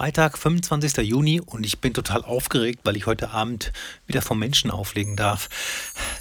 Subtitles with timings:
[0.00, 0.96] Freitag, 25.
[1.06, 3.70] Juni und ich bin total aufgeregt, weil ich heute Abend
[4.06, 5.50] wieder vom Menschen auflegen darf.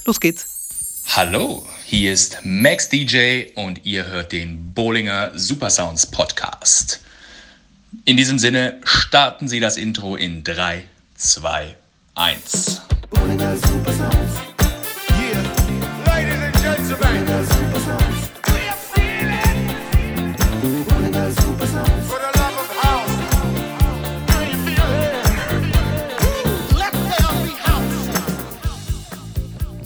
[0.04, 1.06] Los geht's.
[1.16, 7.00] Hallo, hier ist Max DJ und ihr hört den Bowlinger Supersounds Podcast.
[8.04, 10.84] In diesem Sinne starten Sie das Intro in 3,
[11.16, 11.74] 2,
[12.16, 12.82] 1.
[13.10, 14.59] Bowlinger Supersounds.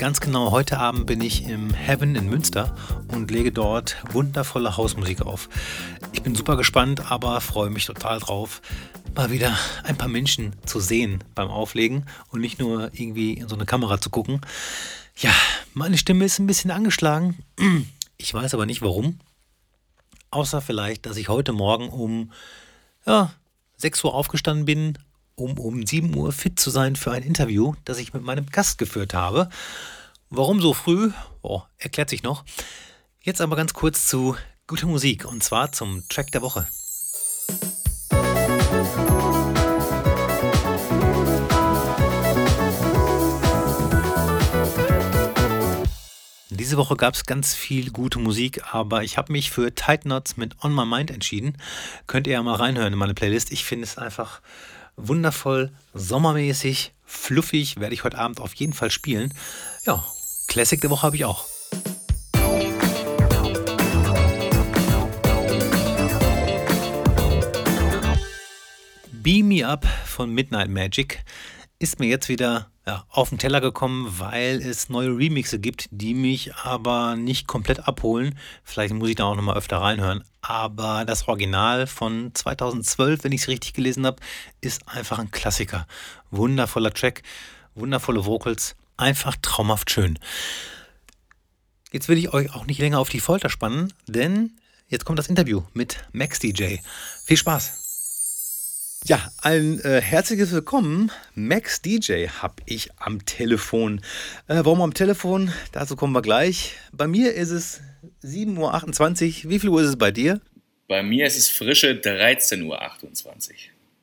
[0.03, 2.75] Ganz genau, heute Abend bin ich im Heaven in Münster
[3.07, 5.47] und lege dort wundervolle Hausmusik auf.
[6.11, 8.61] Ich bin super gespannt, aber freue mich total drauf,
[9.15, 13.55] mal wieder ein paar Menschen zu sehen beim Auflegen und nicht nur irgendwie in so
[13.55, 14.41] eine Kamera zu gucken.
[15.15, 15.31] Ja,
[15.73, 17.41] meine Stimme ist ein bisschen angeschlagen.
[18.17, 19.19] Ich weiß aber nicht warum.
[20.31, 22.33] Außer vielleicht, dass ich heute Morgen um
[23.05, 23.31] ja,
[23.77, 24.97] 6 Uhr aufgestanden bin,
[25.35, 28.77] um um 7 Uhr fit zu sein für ein Interview, das ich mit meinem Gast
[28.77, 29.49] geführt habe.
[30.29, 31.11] Warum so früh?
[31.41, 32.43] Oh, erklärt sich noch.
[33.21, 34.35] Jetzt aber ganz kurz zu
[34.67, 36.67] guter Musik und zwar zum Track der Woche.
[46.49, 50.37] Diese Woche gab es ganz viel gute Musik, aber ich habe mich für Tight Knots
[50.37, 51.57] mit On My Mind entschieden.
[52.07, 53.51] Könnt ihr ja mal reinhören in meine Playlist.
[53.51, 54.41] Ich finde es einfach
[54.95, 59.33] wundervoll, sommermäßig, fluffig, werde ich heute Abend auf jeden Fall spielen.
[59.85, 60.03] Ja,
[60.47, 61.45] Classic der Woche habe ich auch.
[69.11, 71.23] Beam Me Up von Midnight Magic
[71.79, 76.13] ist mir jetzt wieder ja, auf den Teller gekommen, weil es neue Remixe gibt, die
[76.13, 78.37] mich aber nicht komplett abholen.
[78.63, 80.23] Vielleicht muss ich da auch nochmal öfter reinhören.
[80.41, 84.21] Aber das Original von 2012, wenn ich es richtig gelesen habe,
[84.59, 85.87] ist einfach ein Klassiker.
[86.31, 87.23] Wundervoller Track,
[87.73, 90.19] wundervolle Vocals, einfach traumhaft schön.
[91.91, 94.57] Jetzt will ich euch auch nicht länger auf die Folter spannen, denn
[94.87, 96.77] jetzt kommt das Interview mit Max DJ.
[97.23, 97.82] Viel Spaß!
[99.05, 101.11] Ja, ein äh, herzliches Willkommen.
[101.35, 103.99] Max DJ habe ich am Telefon.
[104.47, 105.51] Äh, warum am Telefon?
[105.73, 106.75] Dazu kommen wir gleich.
[106.93, 107.81] Bei mir ist es
[108.23, 109.51] 7.28 Uhr.
[109.51, 110.39] Wie viel Uhr ist es bei dir?
[110.87, 113.35] Bei mir ist es frische 13.28 Uhr.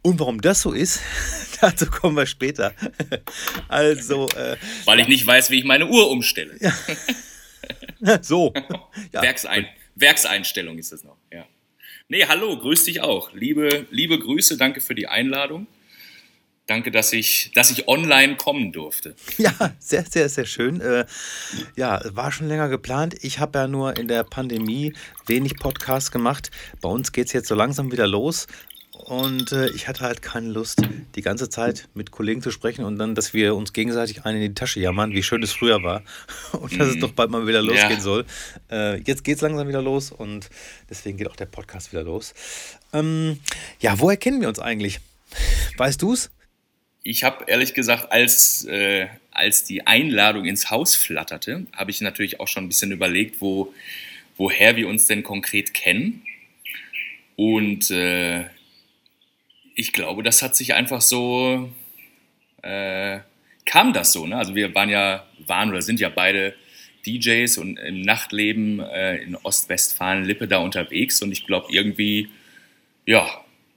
[0.03, 1.01] Und warum das so ist,
[1.63, 2.75] dazu kommen wir später.
[3.69, 4.29] Also.
[4.29, 6.59] Äh, Weil ich nicht weiß, wie ich meine Uhr umstelle.
[6.61, 8.19] Ja.
[8.23, 8.53] so.
[9.13, 9.23] Ja.
[9.23, 11.17] Werksein Werkseinstellung ist das noch.
[12.13, 13.33] Nee, hallo, grüß dich auch.
[13.35, 15.69] Liebe, liebe Grüße, danke für die Einladung.
[16.67, 19.15] Danke, dass ich, dass ich online kommen durfte.
[19.39, 20.81] Ja, sehr, sehr, sehr schön.
[20.81, 21.07] Äh,
[21.77, 23.15] ja, war schon länger geplant.
[23.23, 24.93] Ich habe ja nur in der Pandemie
[25.27, 26.51] wenig Podcasts gemacht.
[26.81, 28.49] Bei uns geht es jetzt so langsam wieder los.
[29.07, 30.83] Und äh, ich hatte halt keine Lust,
[31.15, 34.49] die ganze Zeit mit Kollegen zu sprechen und dann, dass wir uns gegenseitig einen in
[34.51, 36.03] die Tasche jammern, wie schön es früher war
[36.53, 36.91] und dass mm.
[36.91, 37.01] es mhm.
[37.01, 38.01] doch bald mal wieder losgehen ja.
[38.01, 38.27] soll.
[38.71, 40.51] Äh, jetzt geht es langsam wieder los und
[40.91, 42.35] deswegen geht auch der Podcast wieder los.
[42.93, 43.41] Ähm,
[43.81, 45.01] ja, woher kennen wir uns eigentlich?
[45.79, 46.31] Weißt du es?
[47.03, 52.39] Ich habe ehrlich gesagt, als, äh, als die Einladung ins Haus flatterte, habe ich natürlich
[52.39, 53.73] auch schon ein bisschen überlegt, wo,
[54.37, 56.23] woher wir uns denn konkret kennen.
[57.37, 58.45] Und äh,
[59.81, 61.71] ich glaube, das hat sich einfach so,
[62.61, 63.21] äh,
[63.65, 64.27] kam das so.
[64.27, 64.37] Ne?
[64.37, 66.55] Also wir waren ja, waren oder sind ja beide
[67.07, 72.29] DJs und im Nachtleben äh, in Ostwestfalen-Lippe da unterwegs und ich glaube irgendwie,
[73.07, 73.27] ja,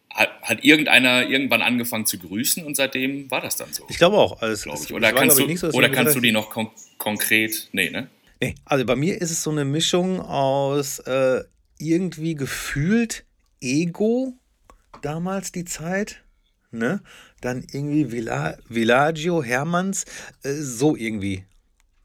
[0.09, 3.85] hat, hat, irgendeiner irgendwann angefangen zu grüßen und seitdem war das dann so.
[3.90, 4.41] Ich glaube auch.
[4.41, 4.94] Also glaub ich.
[4.94, 8.09] Oder war, kannst, du, so, oder kannst du die noch kon konkret, nee, ne?
[8.41, 11.44] Nee, also bei mir ist es so eine Mischung aus äh,
[11.80, 13.25] irgendwie gefühlt
[13.62, 14.38] Ego
[15.02, 16.24] damals die Zeit.
[16.72, 17.02] Ne?
[17.42, 20.06] Dann irgendwie Villa, Villaggio, Hermanns,
[20.44, 21.46] äh, so irgendwie.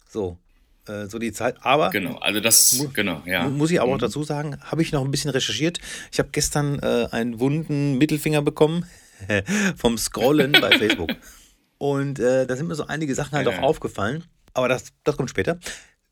[0.08, 0.38] So.
[0.86, 1.56] Äh, so die Zeit.
[1.60, 1.90] Aber.
[1.90, 3.48] Genau, also das, genau, ja.
[3.48, 4.00] Muss ich aber auch mhm.
[4.00, 5.78] dazu sagen, habe ich noch ein bisschen recherchiert.
[6.12, 8.86] Ich habe gestern äh, einen wunden Mittelfinger bekommen
[9.76, 11.10] vom Scrollen bei Facebook.
[11.78, 14.24] Und äh, da sind mir so einige Sachen halt auch aufgefallen.
[14.52, 15.58] Aber das, das kommt später.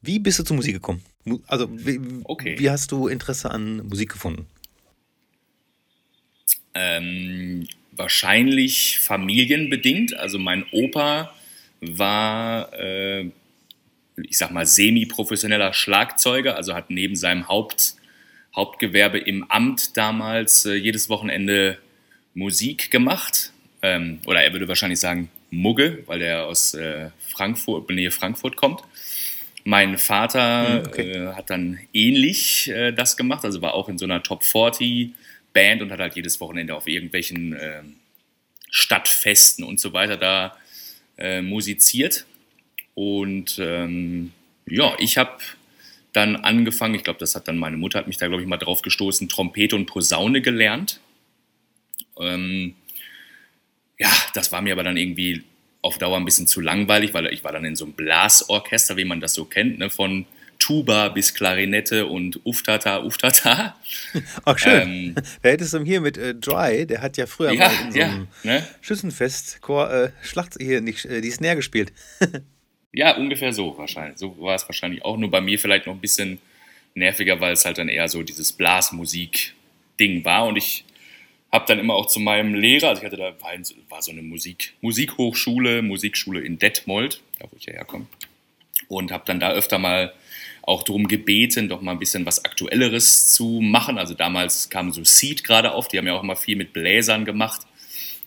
[0.00, 1.02] Wie bist du zur Musik gekommen?
[1.48, 2.56] Also, wie, okay.
[2.58, 4.46] wie hast du Interesse an Musik gefunden?
[6.78, 10.14] Ähm, wahrscheinlich familienbedingt.
[10.14, 11.32] Also mein Opa
[11.80, 13.30] war, äh,
[14.16, 17.94] ich sag mal, semi-professioneller Schlagzeuger, also hat neben seinem Haupt,
[18.54, 21.78] Hauptgewerbe im Amt damals äh, jedes Wochenende
[22.34, 23.52] Musik gemacht.
[23.82, 28.82] Ähm, oder er würde wahrscheinlich sagen Mugge, weil er aus äh, Frankfurt, Nähe Frankfurt kommt.
[29.64, 31.12] Mein Vater hm, okay.
[31.12, 35.10] äh, hat dann ähnlich äh, das gemacht, also war auch in so einer Top 40
[35.56, 37.82] Band und hat halt jedes Wochenende auf irgendwelchen äh,
[38.70, 40.54] Stadtfesten und so weiter da
[41.16, 42.26] äh, musiziert.
[42.94, 44.32] Und ähm,
[44.66, 45.38] ja, ich habe
[46.12, 48.58] dann angefangen, ich glaube, das hat dann meine Mutter, hat mich da, glaube ich, mal
[48.58, 51.00] drauf gestoßen, Trompete und Posaune gelernt.
[52.20, 52.74] Ähm,
[53.98, 55.42] ja, das war mir aber dann irgendwie
[55.80, 59.06] auf Dauer ein bisschen zu langweilig, weil ich war dann in so einem Blasorchester, wie
[59.06, 60.26] man das so kennt, ne, von
[60.66, 63.76] Tuba bis Klarinette und Uftata, Uftata.
[64.44, 64.82] Ach schön.
[64.82, 67.86] Ähm, Wer hätte es denn hier mit äh, Dry, der hat ja früher ja, mal
[67.86, 68.66] in so einem ja, ne?
[68.80, 71.92] Schützenfest Chor, äh, Schlacht hier nicht, äh, die Snare gespielt.
[72.92, 74.18] ja, ungefähr so wahrscheinlich.
[74.18, 75.16] So war es wahrscheinlich auch.
[75.16, 76.40] Nur bei mir vielleicht noch ein bisschen
[76.94, 80.48] nerviger, weil es halt dann eher so dieses Blasmusik-Ding war.
[80.48, 80.84] Und ich
[81.52, 83.52] habe dann immer auch zu meinem Lehrer, also ich hatte da, war,
[83.88, 88.06] war so eine Musik, Musikhochschule, Musikschule in Detmold, da wo ich ja herkomme.
[88.88, 90.12] Und habe dann da öfter mal
[90.66, 93.98] auch darum gebeten, doch mal ein bisschen was Aktuelleres zu machen.
[93.98, 97.24] Also damals kam so Seed gerade auf, die haben ja auch immer viel mit Bläsern
[97.24, 97.62] gemacht.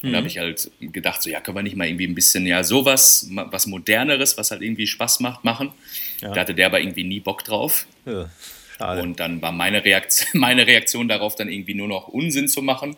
[0.02, 0.14] Und mhm.
[0.14, 2.64] da habe ich halt gedacht, so ja, können wir nicht mal irgendwie ein bisschen ja
[2.64, 5.74] sowas, was Moderneres, was halt irgendwie Spaß macht, machen.
[6.22, 6.34] Ja.
[6.34, 7.86] Da hatte der aber irgendwie nie Bock drauf.
[8.06, 8.30] Ja.
[8.80, 12.96] Und dann war meine Reaktion, meine Reaktion darauf dann irgendwie nur noch Unsinn zu machen,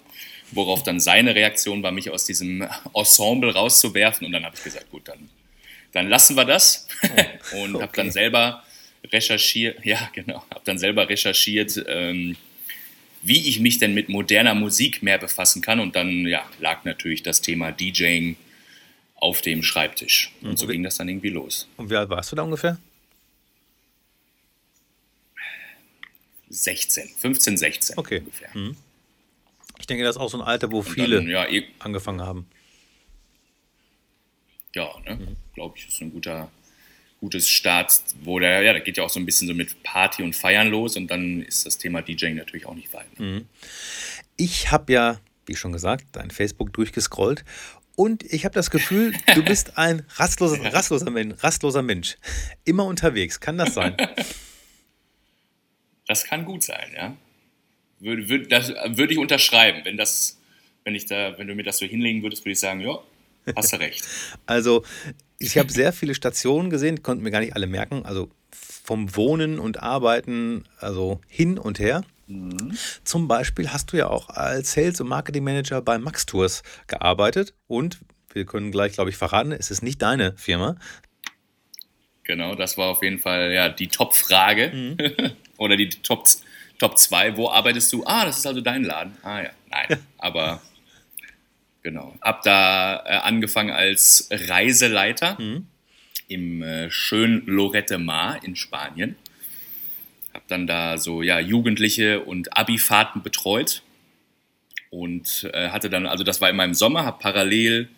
[0.52, 4.28] worauf dann seine Reaktion war, mich aus diesem Ensemble rauszuwerfen.
[4.28, 5.30] Und dann habe ich gesagt, gut, dann,
[5.94, 6.88] dann lassen wir das.
[7.56, 7.84] Oh, und okay.
[7.84, 8.64] habe dann selber
[9.06, 12.36] recherchiert, ja genau, habe dann selber recherchiert, ähm,
[13.22, 15.80] wie ich mich denn mit moderner Musik mehr befassen kann.
[15.80, 18.36] Und dann ja, lag natürlich das Thema DJing
[19.16, 20.32] auf dem Schreibtisch.
[20.42, 21.68] Und so ging das dann irgendwie los.
[21.78, 22.80] Und wie alt warst du da ungefähr?
[26.50, 28.20] 16, 15, 16 okay.
[28.20, 28.50] ungefähr.
[28.54, 28.76] Mhm.
[29.80, 32.46] Ich denke, das ist auch so ein Alter, wo viele dann, ja, eh, angefangen haben.
[34.76, 35.16] Ja, ne?
[35.16, 35.36] Mhm.
[35.54, 36.52] glaube ich, ist ein guter,
[37.22, 40.24] gutes Start, wo der, ja, da geht ja auch so ein bisschen so mit Party
[40.24, 43.20] und Feiern los und dann ist das Thema DJing natürlich auch nicht weit.
[43.20, 43.26] Ne?
[43.26, 43.46] Mhm.
[44.36, 47.46] Ich habe ja, wie schon gesagt, dein Facebook durchgescrollt
[47.96, 52.18] und ich habe das Gefühl, du bist ein rastloser, rastloser, Mensch, rastloser Mensch.
[52.66, 53.40] Immer unterwegs.
[53.40, 53.96] Kann das sein?
[56.08, 57.16] Das kann gut sein, ja.
[58.00, 59.86] Würde, würde, das würde ich unterschreiben.
[59.86, 60.42] Wenn, das,
[60.84, 63.00] wenn, ich da, wenn du mir das so hinlegen würdest, würde ich sagen, ja,
[63.56, 64.04] hast du recht.
[64.46, 64.84] also
[65.42, 68.06] ich habe sehr viele Stationen gesehen, konnte mir gar nicht alle merken.
[68.06, 68.30] Also
[68.84, 72.04] vom Wohnen und Arbeiten, also hin und her.
[72.28, 72.78] Mhm.
[73.04, 77.54] Zum Beispiel hast du ja auch als Sales- und Marketing Manager bei Max Tours gearbeitet
[77.68, 78.00] und
[78.34, 80.78] wir können gleich, glaube ich, verraten, es ist nicht deine Firma.
[82.24, 84.98] Genau, das war auf jeden Fall ja die Top-Frage mhm.
[85.58, 86.26] oder die Top,
[86.80, 87.36] Top 2.
[87.36, 88.04] Wo arbeitest du?
[88.06, 89.18] Ah, das ist also dein Laden.
[89.24, 90.62] Ah ja, nein, aber
[91.84, 92.16] Genau.
[92.22, 95.68] Hab da äh, angefangen als Reiseleiter mhm.
[96.28, 99.16] im äh, schönen Lorette Mar in Spanien.
[100.34, 103.82] Hab dann da so ja Jugendliche und Abifahrten betreut
[104.92, 107.90] und äh, hatte dann, also das war in meinem Sommer, habe parallel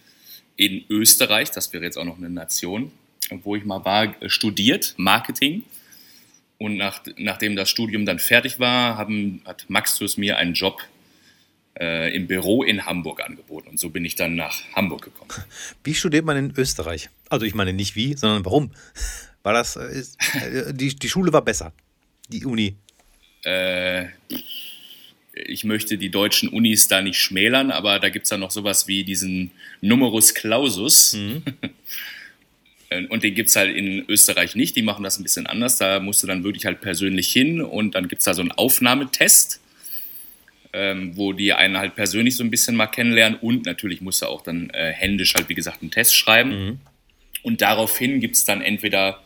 [0.56, 2.92] in Österreich, das wäre jetzt auch noch eine Nation,
[3.30, 5.64] wo ich mal war, studiert, Marketing.
[6.60, 10.82] Und nach, nachdem das Studium dann fertig war, haben, hat Maxtus mir einen Job
[11.80, 13.70] äh, im Büro in Hamburg angeboten.
[13.70, 15.32] Und so bin ich dann nach Hamburg gekommen.
[15.84, 17.10] Wie studiert man in Österreich?
[17.30, 18.72] Also ich meine nicht wie, sondern warum?
[19.44, 21.74] War das, äh, ist, äh, die, die Schule war besser,
[22.30, 22.78] die Uni?
[23.44, 24.06] Äh,
[25.34, 28.88] ich möchte die deutschen Unis da nicht schmälern, aber da gibt es ja noch sowas
[28.88, 31.14] wie diesen Numerus Clausus.
[31.14, 31.44] Mhm.
[33.10, 34.76] Und den gibt es halt in Österreich nicht.
[34.76, 35.78] Die machen das ein bisschen anders.
[35.78, 38.52] Da musst du dann wirklich halt persönlich hin und dann gibt es da so einen
[38.52, 39.63] Aufnahmetest
[40.74, 44.30] ähm, wo die einen halt persönlich so ein bisschen mal kennenlernen und natürlich muss er
[44.30, 46.50] auch dann äh, händisch halt, wie gesagt, einen Test schreiben.
[46.50, 46.80] Mhm.
[47.44, 49.22] Und daraufhin gibt es dann entweder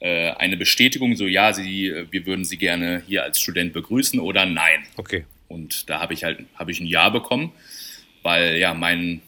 [0.00, 4.20] äh, eine Bestätigung, so ja, sie, äh, wir würden Sie gerne hier als Student begrüßen
[4.20, 4.84] oder nein.
[4.96, 5.24] Okay.
[5.48, 7.52] Und da habe ich halt hab ich ein Ja bekommen,
[8.22, 9.22] weil ja mein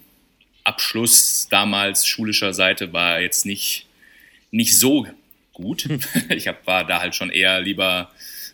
[0.64, 3.87] Abschluss damals schulischer Seite war jetzt nicht,
[4.50, 5.07] nicht so
[5.55, 5.88] gut.
[6.28, 8.11] ich hab, war da halt schon eher lieber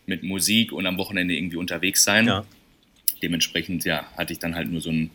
[0.06, 2.28] mit Musik und am Wochenende irgendwie unterwegs sein.
[2.28, 2.44] Ja
[3.24, 5.10] dementsprechend ja, hatte ich dann halt nur so ein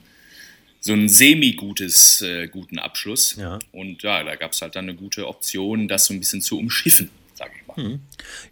[0.81, 3.35] so ein semi-gutes, äh, guten Abschluss.
[3.35, 3.59] Ja.
[3.71, 6.57] Und ja, da gab es halt dann eine gute Option, das so ein bisschen zu
[6.57, 7.75] umschiffen, sage ich mal.
[7.75, 7.99] Hm.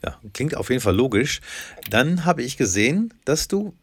[0.04, 1.40] Ja, klingt auf jeden Fall logisch.
[1.90, 3.74] Dann habe ich gesehen, dass du,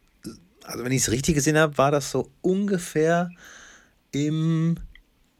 [0.62, 3.30] also wenn ich es richtig gesehen habe, war das so ungefähr
[4.12, 4.76] im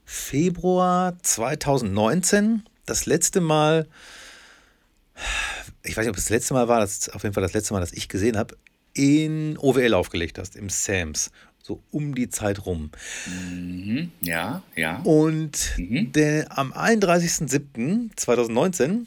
[0.04, 3.86] Februar 2019 das letzte Mal,
[5.82, 7.52] ich weiß nicht, ob es das letzte Mal war, das ist auf jeden Fall das
[7.52, 8.56] letzte Mal, das ich gesehen habe,
[8.94, 11.30] in OWL aufgelegt hast, im Sams.
[11.62, 12.90] So um die Zeit rum.
[13.26, 15.00] Mhm, ja, ja.
[15.02, 16.12] Und mhm.
[16.12, 19.06] der, am 31.07.2019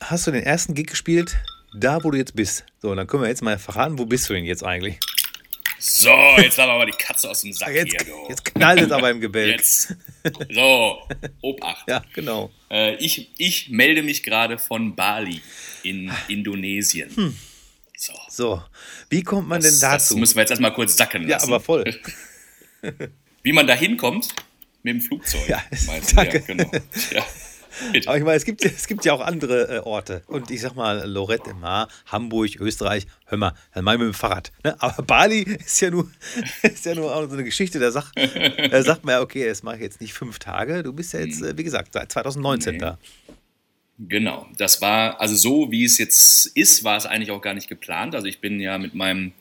[0.00, 1.36] hast du den ersten Gig gespielt,
[1.74, 2.64] da wo du jetzt bist.
[2.80, 5.00] So, dann können wir jetzt mal verraten, wo bist du denn jetzt eigentlich?
[5.84, 8.12] So, jetzt haben wir aber die Katze aus dem Sack jetzt, hier.
[8.12, 8.28] Du.
[8.28, 9.58] Jetzt knallt es aber im Gebälk.
[9.58, 9.96] Jetzt.
[10.50, 10.98] So,
[11.40, 11.88] Obacht.
[11.88, 12.52] Ja, genau.
[12.70, 15.40] Äh, ich, ich melde mich gerade von Bali
[15.82, 17.10] in Indonesien.
[17.16, 17.36] Hm.
[18.02, 18.12] So.
[18.28, 18.62] so,
[19.10, 20.14] wie kommt man das, denn dazu?
[20.14, 21.46] Das müssen wir jetzt erstmal kurz sacken lassen.
[21.48, 21.84] Ja, aber voll.
[23.44, 24.26] wie man da hinkommt?
[24.82, 25.48] Mit dem Flugzeug.
[25.48, 25.62] Ja,
[26.16, 26.38] danke.
[26.38, 26.70] Ja, genau.
[27.12, 27.24] Ja.
[28.06, 30.24] Aber ich meine, es gibt, es gibt ja auch andere äh, Orte.
[30.26, 34.14] Und ich sag mal, Lorette im Mar, Hamburg, Österreich, hör mal, dann mal mit dem
[34.14, 34.50] Fahrrad.
[34.64, 34.74] Ne?
[34.82, 36.10] Aber Bali ist ja nur,
[36.62, 39.62] ist ja nur auch so eine Geschichte, da sagt, da sagt man ja, okay, das
[39.62, 40.82] mache ich jetzt nicht fünf Tage.
[40.82, 42.78] Du bist ja jetzt, äh, wie gesagt, seit 2019 nee.
[42.80, 42.98] da.
[43.98, 47.68] Genau, das war, also so wie es jetzt ist, war es eigentlich auch gar nicht
[47.68, 48.14] geplant.
[48.14, 49.32] Also ich bin ja mit meinem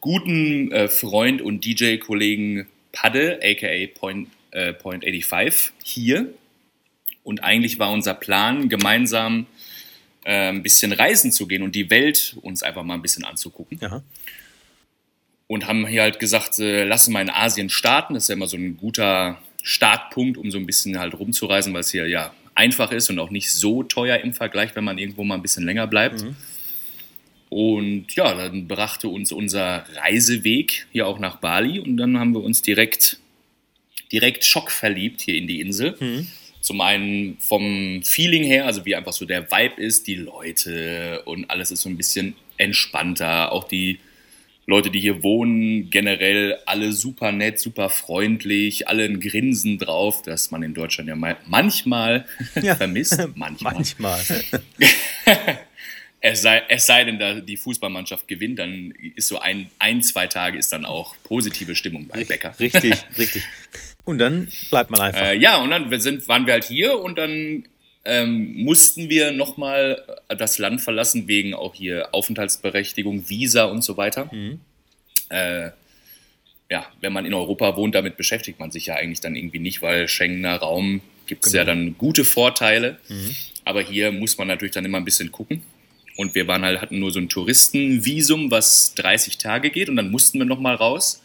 [0.00, 6.32] guten äh, Freund und DJ-Kollegen Padde, aka Point, äh, Point 85, hier
[7.22, 9.46] und eigentlich war unser Plan, gemeinsam
[10.24, 13.78] äh, ein bisschen reisen zu gehen und die Welt uns einfach mal ein bisschen anzugucken.
[13.80, 14.02] Ja.
[15.46, 18.14] Und haben hier halt gesagt, äh, lassen wir in Asien starten.
[18.14, 21.80] Das ist ja immer so ein guter Startpunkt, um so ein bisschen halt rumzureisen, weil
[21.80, 25.24] es hier ja einfach ist und auch nicht so teuer im Vergleich, wenn man irgendwo
[25.24, 26.22] mal ein bisschen länger bleibt.
[26.22, 26.36] Mhm.
[27.48, 32.42] Und ja, dann brachte uns unser Reiseweg hier auch nach Bali und dann haben wir
[32.42, 33.18] uns direkt,
[34.12, 35.96] direkt schockverliebt hier in die Insel.
[35.98, 36.28] Mhm.
[36.60, 41.50] Zum einen vom Feeling her, also wie einfach so der Vibe ist, die Leute und
[41.50, 43.50] alles ist so ein bisschen entspannter.
[43.50, 43.98] Auch die
[44.70, 50.50] Leute, die hier wohnen, generell alle super nett, super freundlich, alle ein Grinsen drauf, das
[50.50, 52.24] man in Deutschland ja manchmal
[52.62, 52.76] ja.
[52.76, 53.18] vermisst.
[53.34, 53.74] Manchmal.
[53.74, 54.20] manchmal.
[56.20, 60.56] es, sei, es sei denn, die Fußballmannschaft gewinnt, dann ist so ein, ein, zwei Tage
[60.56, 62.54] ist dann auch positive Stimmung bei Becker.
[62.60, 63.42] Richtig, richtig.
[64.04, 65.20] Und dann bleibt man einfach.
[65.20, 67.64] Äh, ja, und dann sind, waren wir halt hier und dann
[68.04, 74.30] ähm, mussten wir nochmal das Land verlassen, wegen auch hier Aufenthaltsberechtigung, Visa und so weiter.
[74.32, 74.60] Mhm.
[75.28, 75.70] Äh,
[76.70, 79.82] ja, wenn man in Europa wohnt, damit beschäftigt man sich ja eigentlich dann irgendwie nicht,
[79.82, 81.62] weil Schengener Raum gibt es genau.
[81.62, 82.98] ja dann gute Vorteile.
[83.08, 83.36] Mhm.
[83.64, 85.62] Aber hier muss man natürlich dann immer ein bisschen gucken.
[86.16, 90.10] Und wir waren halt, hatten nur so ein Touristenvisum, was 30 Tage geht und dann
[90.10, 91.22] mussten wir nochmal raus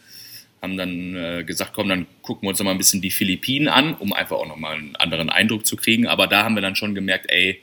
[0.65, 3.67] haben dann äh, gesagt, komm, dann gucken wir uns noch mal ein bisschen die Philippinen
[3.67, 6.07] an, um einfach auch noch mal einen anderen Eindruck zu kriegen.
[6.07, 7.61] Aber da haben wir dann schon gemerkt, ey,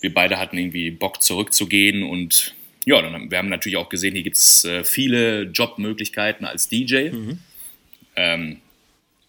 [0.00, 2.54] wir beide hatten irgendwie Bock zurückzugehen und
[2.86, 6.68] ja, dann haben, wir haben natürlich auch gesehen, hier gibt es äh, viele Jobmöglichkeiten als
[6.68, 7.10] DJ.
[7.10, 7.38] Mhm.
[8.16, 8.56] Ähm,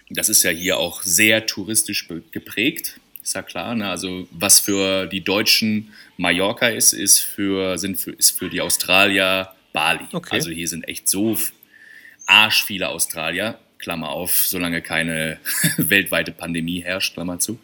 [0.09, 3.75] das ist ja hier auch sehr touristisch geprägt, ist ja klar.
[3.75, 3.89] Ne?
[3.89, 9.53] Also was für die Deutschen Mallorca ist, ist für, sind für, ist für die Australier
[9.73, 10.05] Bali.
[10.13, 10.35] Okay.
[10.35, 11.37] Also hier sind echt so
[12.29, 15.39] arsch viele Australier, Klammer auf, solange keine
[15.77, 17.59] weltweite Pandemie herrscht, Klammer zu.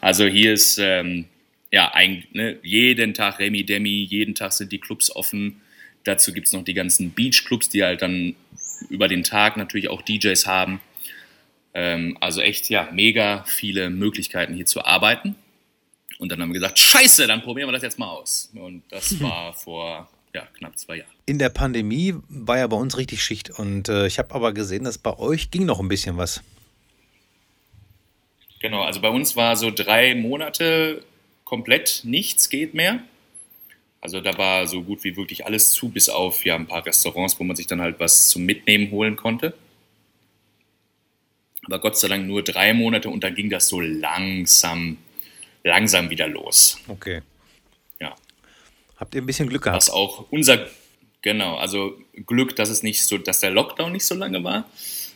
[0.00, 1.26] Also hier ist ähm,
[1.70, 5.60] ja eigentlich ne, jeden Tag Remi Demi, jeden Tag sind die Clubs offen.
[6.04, 8.34] Dazu gibt es noch die ganzen Beach-Clubs, die halt dann
[8.88, 10.80] über den Tag natürlich auch DJs haben.
[11.72, 15.36] Ähm, also echt, ja, mega viele Möglichkeiten hier zu arbeiten.
[16.18, 18.50] Und dann haben wir gesagt, scheiße, dann probieren wir das jetzt mal aus.
[18.54, 21.10] Und das war vor ja, knapp zwei Jahren.
[21.26, 24.84] In der Pandemie war ja bei uns richtig Schicht und äh, ich habe aber gesehen,
[24.84, 26.42] dass bei euch ging noch ein bisschen was.
[28.60, 31.02] Genau, also bei uns war so drei Monate
[31.44, 33.02] komplett nichts geht mehr.
[34.00, 37.38] Also da war so gut wie wirklich alles zu, bis auf ja ein paar Restaurants,
[37.38, 39.54] wo man sich dann halt was zum Mitnehmen holen konnte.
[41.64, 44.96] Aber Gott sei Dank nur drei Monate und dann ging das so langsam,
[45.64, 46.78] langsam wieder los.
[46.88, 47.20] Okay.
[49.00, 49.78] Habt ihr ein bisschen Glück gehabt?
[49.78, 50.66] Was auch unser,
[51.22, 54.68] genau, also Glück, dass es nicht so, dass der Lockdown nicht so lange war.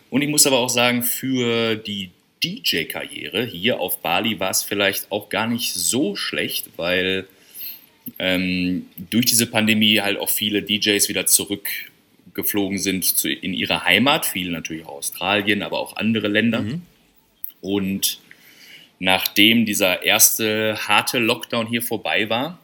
[0.08, 2.10] Und ich muss aber auch sagen, für die
[2.42, 7.26] DJ-Karriere hier auf Bali war es vielleicht auch gar nicht so schlecht, weil
[8.18, 14.24] ähm, durch diese Pandemie halt auch viele DJs wieder zurückgeflogen sind zu, in ihre Heimat,
[14.24, 16.62] viele natürlich auch Australien, aber auch andere Länder.
[16.62, 16.82] Mhm.
[17.60, 18.20] Und
[18.98, 22.58] nachdem dieser erste harte Lockdown hier vorbei war,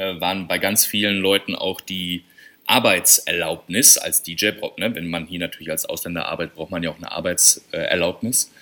[0.00, 2.24] äh, waren bei ganz vielen Leuten auch die
[2.66, 4.94] Arbeitserlaubnis als DJ, ne?
[4.94, 8.52] wenn man hier natürlich als Ausländer arbeitet, braucht man ja auch eine Arbeitserlaubnis.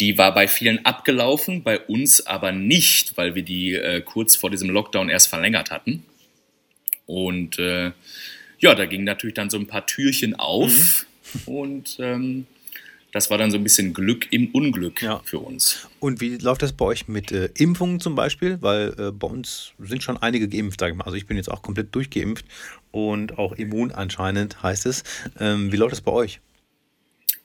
[0.00, 4.50] Die war bei vielen abgelaufen, bei uns aber nicht, weil wir die äh, kurz vor
[4.50, 6.04] diesem Lockdown erst verlängert hatten.
[7.06, 7.92] Und äh,
[8.58, 11.06] ja, da gingen natürlich dann so ein paar Türchen auf
[11.46, 11.54] mhm.
[11.54, 12.46] und ähm,
[13.14, 15.22] das war dann so ein bisschen Glück im Unglück ja.
[15.24, 15.88] für uns.
[16.00, 18.58] Und wie läuft das bei euch mit äh, Impfungen zum Beispiel?
[18.60, 21.04] Weil äh, bei uns sind schon einige geimpft, sage ich mal.
[21.04, 22.44] Also ich bin jetzt auch komplett durchgeimpft
[22.90, 25.04] und auch immun anscheinend heißt es.
[25.38, 26.40] Ähm, wie läuft das bei euch?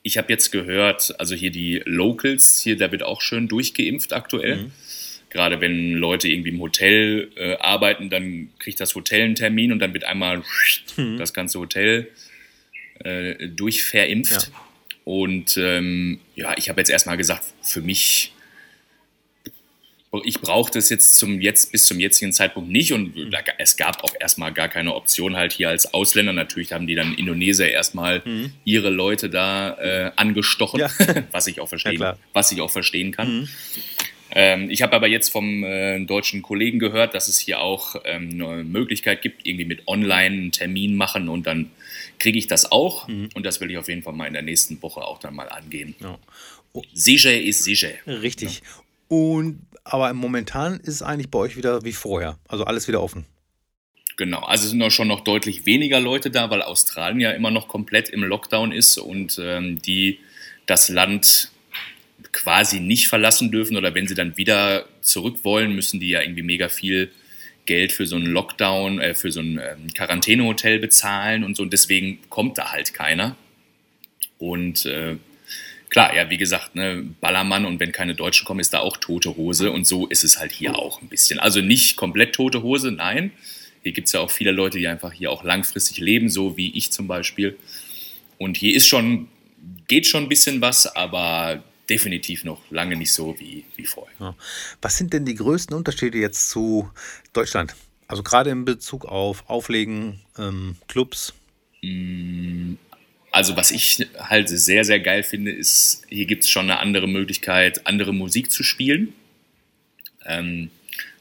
[0.02, 4.56] Ich habe jetzt gehört, also hier die Locals, hier, da wird auch schön durchgeimpft aktuell.
[4.56, 4.72] Mhm.
[5.28, 9.78] Gerade wenn Leute irgendwie im Hotel äh, arbeiten, dann kriegt das Hotel einen Termin und
[9.78, 10.42] dann wird einmal
[10.96, 11.16] mhm.
[11.16, 12.08] das ganze Hotel
[13.04, 14.48] äh, durchverimpft.
[14.48, 14.69] Ja.
[15.04, 18.32] Und ähm, ja, ich habe jetzt erstmal gesagt, für mich
[20.24, 24.02] ich brauche das jetzt zum jetzt bis zum jetzigen Zeitpunkt nicht und da, es gab
[24.02, 26.32] auch erstmal gar keine Option halt hier als Ausländer.
[26.32, 28.52] Natürlich haben die dann Indonesier erstmal mhm.
[28.64, 30.90] ihre Leute da äh, angestochen, ja.
[31.30, 33.40] was ich auch verstehen, ja, was ich auch verstehen kann.
[33.40, 33.48] Mhm.
[34.32, 38.30] Ähm, ich habe aber jetzt vom äh, deutschen Kollegen gehört, dass es hier auch ähm,
[38.42, 41.70] eine Möglichkeit gibt, irgendwie mit Online einen Termin machen und dann
[42.20, 43.30] kriege ich das auch mhm.
[43.34, 45.48] und das will ich auf jeden Fall mal in der nächsten Woche auch dann mal
[45.48, 45.96] angehen.
[45.98, 46.18] Ja.
[46.72, 46.84] Oh.
[46.92, 47.90] Sicher ist sicher.
[48.06, 48.62] Richtig.
[49.08, 52.38] Und aber momentan ist es eigentlich bei euch wieder wie vorher.
[52.46, 53.26] Also alles wieder offen.
[54.16, 57.66] Genau, also sind auch schon noch deutlich weniger Leute da, weil Australien ja immer noch
[57.66, 60.18] komplett im Lockdown ist und ähm, die
[60.66, 61.50] das Land
[62.30, 66.42] quasi nicht verlassen dürfen oder wenn sie dann wieder zurück wollen, müssen die ja irgendwie
[66.42, 67.10] mega viel
[67.70, 71.72] Geld für so einen Lockdown, äh, für so ein ähm, Quarantänehotel bezahlen und so und
[71.72, 73.36] deswegen kommt da halt keiner.
[74.38, 75.18] Und äh,
[75.88, 79.36] klar, ja, wie gesagt, ne, Ballermann und wenn keine Deutschen kommen, ist da auch tote
[79.36, 81.38] Hose und so ist es halt hier auch ein bisschen.
[81.38, 83.30] Also nicht komplett tote Hose, nein.
[83.84, 86.76] Hier gibt es ja auch viele Leute, die einfach hier auch langfristig leben, so wie
[86.76, 87.56] ich zum Beispiel.
[88.36, 89.28] Und hier ist schon,
[89.86, 94.36] geht schon ein bisschen was, aber definitiv noch lange nicht so wie, wie vorher.
[94.80, 96.90] Was sind denn die größten Unterschiede jetzt zu
[97.32, 97.74] Deutschland?
[98.06, 101.34] Also gerade in Bezug auf Auflegen, ähm, Clubs?
[101.82, 102.74] Mm,
[103.32, 107.08] also was ich halt sehr, sehr geil finde, ist, hier gibt es schon eine andere
[107.08, 109.12] Möglichkeit, andere Musik zu spielen.
[110.26, 110.70] Ähm,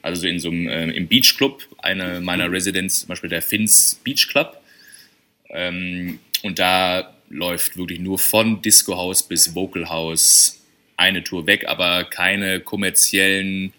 [0.01, 3.99] also in so einem, äh, im Beach Club, eine meiner Residents, zum Beispiel der Finns
[4.03, 4.61] Beach Club.
[5.49, 10.59] Ähm, und da läuft wirklich nur von Disco House bis Vocal House
[11.00, 13.74] eine Tour weg, aber keine kommerziellen,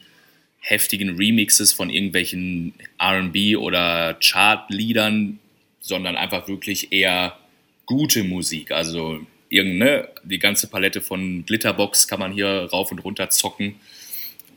[0.58, 5.38] heftigen Remixes von irgendwelchen RB oder Chart-Liedern,
[5.80, 7.38] sondern einfach wirklich eher
[7.86, 8.72] gute Musik.
[8.72, 13.76] Also irgendeine, die ganze Palette von Glitterbox kann man hier rauf und runter zocken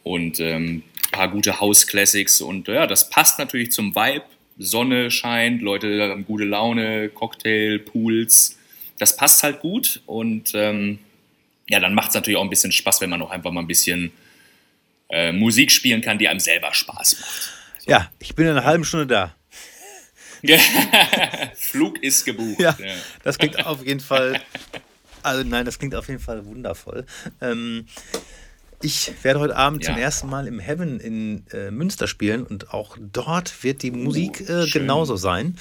[0.03, 4.25] und ähm, paar gute House Classics und ja, das passt natürlich zum Vibe.
[4.57, 8.59] Sonne scheint, Leute haben gute Laune, Cocktail, Pools.
[8.99, 10.99] Das passt halt gut und ähm,
[11.69, 13.67] ja, dann macht es natürlich auch ein bisschen Spaß, wenn man auch einfach mal ein
[13.67, 14.11] bisschen
[15.09, 17.51] äh, Musik spielen kann, die einem selber Spaß macht.
[17.79, 17.91] So.
[17.91, 19.35] Ja, ich bin in einer halben Stunde da.
[21.55, 22.59] Flug ist gebucht.
[22.59, 24.41] Ja, ja, das klingt auf jeden Fall.
[25.21, 27.05] Also nein, das klingt auf jeden Fall wundervoll.
[27.39, 27.87] Ähm,
[28.83, 29.91] ich werde heute Abend ja.
[29.91, 34.43] zum ersten Mal im Heaven in äh, Münster spielen und auch dort wird die Musik
[34.47, 35.55] uh, äh, genauso sein.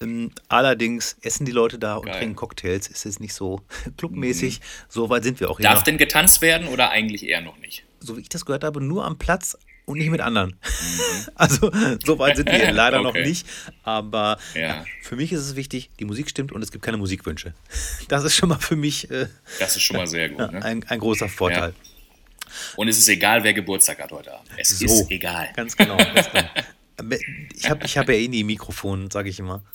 [0.00, 2.18] Ähm, allerdings essen die Leute da und Geil.
[2.18, 2.86] trinken Cocktails.
[2.86, 3.62] Ist es nicht so
[3.96, 4.60] clubmäßig.
[4.60, 4.64] Mhm.
[4.88, 5.64] So weit sind wir auch hier.
[5.64, 5.84] Darf noch.
[5.84, 7.84] denn getanzt werden oder eigentlich eher noch nicht?
[8.00, 10.50] So wie ich das gehört habe, nur am Platz und nicht mit anderen.
[10.50, 10.98] Mhm.
[11.34, 11.70] Also
[12.04, 13.06] so weit sind wir leider okay.
[13.06, 13.46] noch nicht.
[13.82, 14.84] Aber ja.
[15.02, 17.54] für mich ist es wichtig, die Musik stimmt und es gibt keine Musikwünsche.
[18.08, 19.26] Das ist schon mal für mich äh,
[19.58, 20.64] das ist schon mal sehr gut, ne?
[20.64, 21.70] ein, ein, großer Vorteil.
[21.70, 21.97] Ja.
[22.76, 24.50] Und es ist egal, wer Geburtstag hat heute Abend.
[24.56, 25.48] Es so, ist egal.
[25.54, 25.96] Ganz genau.
[25.96, 26.48] Ganz genau.
[27.54, 29.62] Ich habe ich hab ja eh nie Mikrofon, sage ich immer.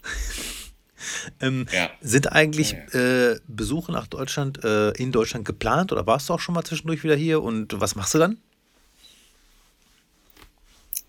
[1.41, 1.89] Ähm, ja.
[2.01, 3.31] Sind eigentlich ja.
[3.31, 7.03] äh, Besuche nach Deutschland, äh, in Deutschland geplant oder warst du auch schon mal zwischendurch
[7.03, 8.37] wieder hier und was machst du dann?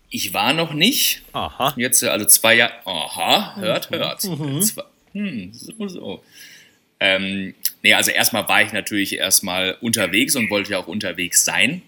[0.09, 1.23] Ich war noch nicht.
[1.33, 1.73] Aha.
[1.77, 2.73] Jetzt, also zwei Jahre.
[2.85, 3.95] Aha, hört, mhm.
[3.95, 4.23] hört.
[4.23, 4.61] Mhm.
[4.61, 6.23] Zwei, hm, so, so.
[6.99, 7.53] Ähm,
[7.85, 11.83] nee, also erstmal war ich natürlich erstmal unterwegs und wollte ja auch unterwegs sein.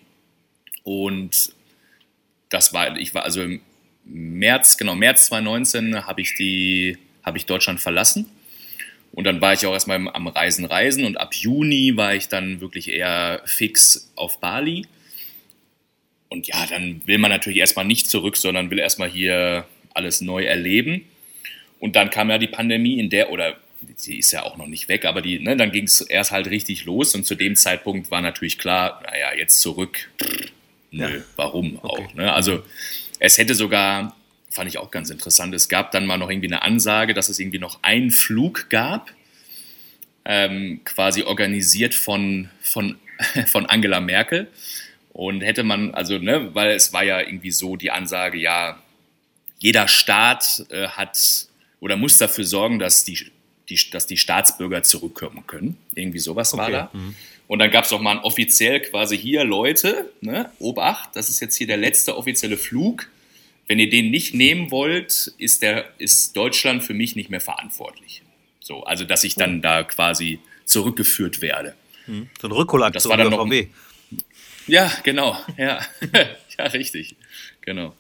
[0.84, 1.54] Und
[2.50, 3.62] das war, ich war also im
[4.06, 8.30] März, genau, März 2019 habe ich die, habe ich Deutschland verlassen.
[9.12, 11.04] Und dann war ich auch erstmal am Reisen, Reisen.
[11.04, 14.86] Und ab Juni war ich dann wirklich eher fix auf Bali.
[16.30, 20.44] Und ja, dann will man natürlich erstmal nicht zurück, sondern will erstmal hier alles neu
[20.44, 21.06] erleben.
[21.80, 23.58] Und dann kam ja die Pandemie, in der, oder
[23.96, 26.48] sie ist ja auch noch nicht weg, aber die, ne, dann ging es erst halt
[26.48, 30.52] richtig los und zu dem Zeitpunkt war natürlich klar, naja, jetzt zurück, pff,
[30.92, 31.24] nö, ja.
[31.36, 31.88] warum okay.
[31.88, 32.14] auch.
[32.14, 32.34] Ne?
[32.34, 32.64] Also
[33.20, 34.16] es hätte sogar,
[34.50, 37.40] fand ich auch ganz interessant, es gab dann mal noch irgendwie eine Ansage, dass es
[37.40, 39.12] irgendwie noch einen Flug gab,
[40.26, 42.98] ähm, quasi organisiert von, von,
[43.48, 44.48] von Angela Merkel.
[45.14, 48.78] Und hätte man, also, ne, weil es war ja irgendwie so die Ansage, ja,
[49.58, 51.48] jeder Staat äh, hat
[51.80, 53.32] oder muss dafür sorgen, dass die,
[53.70, 55.78] die, dass die Staatsbürger zurückkommen können.
[55.96, 56.62] Irgendwie sowas okay.
[56.62, 56.90] war da.
[56.94, 57.16] Mhm.
[57.48, 61.40] Und dann gab es auch mal ein offiziell quasi hier, Leute, ne, Obacht, das ist
[61.40, 63.10] jetzt hier der letzte offizielle Flug.
[63.68, 68.22] Wenn ihr den nicht nehmen wollt, ist, der, ist Deutschland für mich nicht mehr verantwortlich.
[68.60, 71.76] So, also dass ich dann da quasi zurückgeführt werde.
[72.06, 72.30] Mhm.
[72.42, 73.68] So ein Rückholaktion das war dann noch, VW.
[74.68, 75.38] Ja, genau.
[75.58, 75.82] Ja,
[76.58, 77.16] ja richtig.
[77.62, 77.96] Genau.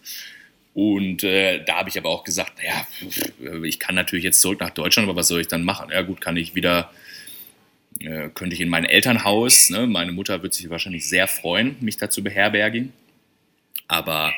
[0.78, 2.86] Und äh, da habe ich aber auch gesagt, naja,
[3.64, 5.90] ich kann natürlich jetzt zurück nach Deutschland, aber was soll ich dann machen?
[5.92, 6.92] Ja gut, kann ich wieder,
[8.00, 9.88] äh, könnte ich in mein Elternhaus, ne?
[9.88, 12.94] meine Mutter wird sich wahrscheinlich sehr freuen, mich da zu beherbergen.
[13.88, 14.32] Aber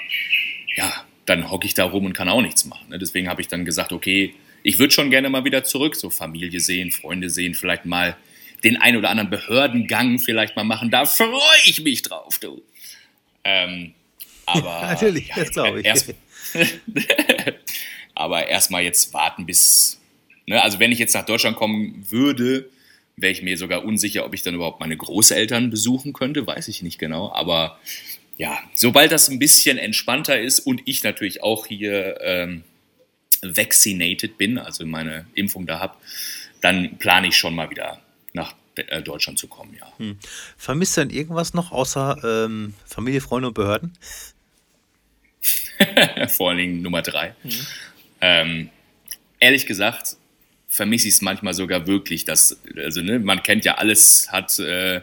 [0.77, 2.87] ja, dann hocke ich da rum und kann auch nichts machen.
[2.87, 2.99] Ne?
[2.99, 6.61] Deswegen habe ich dann gesagt, okay, ich würde schon gerne mal wieder zurück, so Familie
[6.61, 8.15] sehen, Freunde sehen, vielleicht mal
[8.63, 10.89] den ein oder anderen Behördengang vielleicht mal machen.
[10.89, 11.33] Da freue
[11.65, 12.61] ich mich drauf, du.
[13.43, 13.93] Ähm,
[14.45, 15.85] aber natürlich, ja, das glaube ich.
[15.85, 16.13] Erst,
[18.15, 19.99] aber erstmal jetzt warten bis,
[20.45, 22.69] ne, also wenn ich jetzt nach Deutschland kommen würde,
[23.15, 26.81] wäre ich mir sogar unsicher, ob ich dann überhaupt meine Großeltern besuchen könnte, weiß ich
[26.81, 27.31] nicht genau.
[27.33, 27.79] Aber
[28.37, 32.63] ja, sobald das ein bisschen entspannter ist und ich natürlich auch hier ähm,
[33.41, 35.97] vaccinated bin, also meine Impfung da habe,
[36.61, 37.99] dann plane ich schon mal wieder
[38.33, 39.91] nach äh, Deutschland zu kommen, ja.
[39.97, 40.17] Hm.
[40.57, 43.97] Vermisst du denn irgendwas noch außer ähm, Familie, Freunde und Behörden?
[46.29, 47.33] Vor allen Dingen Nummer drei.
[47.43, 47.51] Mhm.
[48.21, 48.69] Ähm,
[49.39, 50.17] ehrlich gesagt,
[50.67, 55.01] vermisse ich es manchmal sogar wirklich, dass, also ne, man kennt ja alles, hat, äh,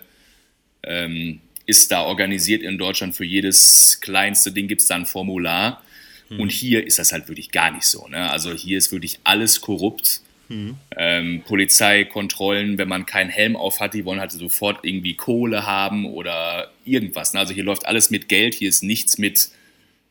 [0.84, 5.82] ähm, ist da organisiert in Deutschland für jedes kleinste Ding gibt es da ein Formular.
[6.28, 6.40] Mhm.
[6.40, 8.06] Und hier ist das halt wirklich gar nicht so.
[8.08, 8.30] Ne?
[8.30, 10.20] Also hier ist wirklich alles korrupt.
[10.48, 10.76] Mhm.
[10.96, 16.06] Ähm, Polizeikontrollen, wenn man keinen Helm auf hat, die wollen halt sofort irgendwie Kohle haben
[16.06, 17.34] oder irgendwas.
[17.34, 17.40] Ne?
[17.40, 19.50] Also hier läuft alles mit Geld, hier ist nichts mit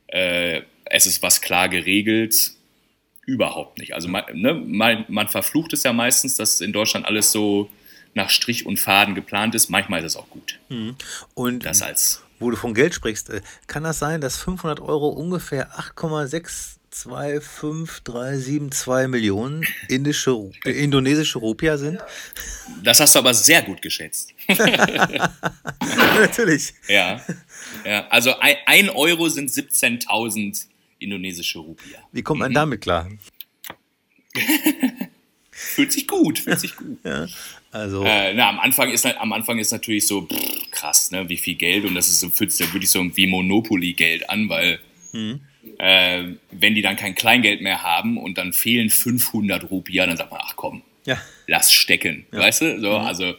[0.07, 2.51] äh, es ist was klar geregelt.
[3.25, 3.95] Überhaupt nicht.
[3.95, 7.69] Also man, ne, man, man verflucht es ja meistens, dass in Deutschland alles so
[8.13, 9.69] nach Strich und Faden geplant ist.
[9.69, 10.59] Manchmal ist es auch gut.
[10.69, 10.95] Mhm.
[11.33, 15.09] Und das als wo du von Geld sprichst, äh, kann das sein, dass 500 Euro
[15.09, 15.77] ungefähr
[16.95, 21.99] 8,625372 Millionen indische, äh, indonesische Rupia sind?
[22.83, 24.33] Das hast du aber sehr gut geschätzt.
[24.47, 26.73] Natürlich.
[26.87, 27.19] Ja.
[27.85, 30.67] Ja, also ein, ein Euro sind 17.000
[30.99, 31.99] indonesische Rupia.
[32.13, 32.55] Wie kommt man mhm.
[32.55, 33.09] damit klar?
[35.51, 36.99] fühlt sich gut, fühlt sich gut.
[37.03, 37.27] Ja,
[37.71, 38.05] also.
[38.05, 41.55] Äh, na, am Anfang ist am Anfang ist natürlich so pff, krass, ne, wie viel
[41.55, 44.79] Geld und das ist so fühlt sich wirklich so wie Monopoly Geld an, weil
[45.11, 45.41] mhm.
[45.77, 50.31] Äh, wenn die dann kein Kleingeld mehr haben und dann fehlen 500 Rupia, dann sagt
[50.31, 51.21] man, ach komm, ja.
[51.47, 52.39] lass stecken, ja.
[52.39, 52.79] weißt du?
[52.79, 53.05] So, mhm.
[53.05, 53.35] also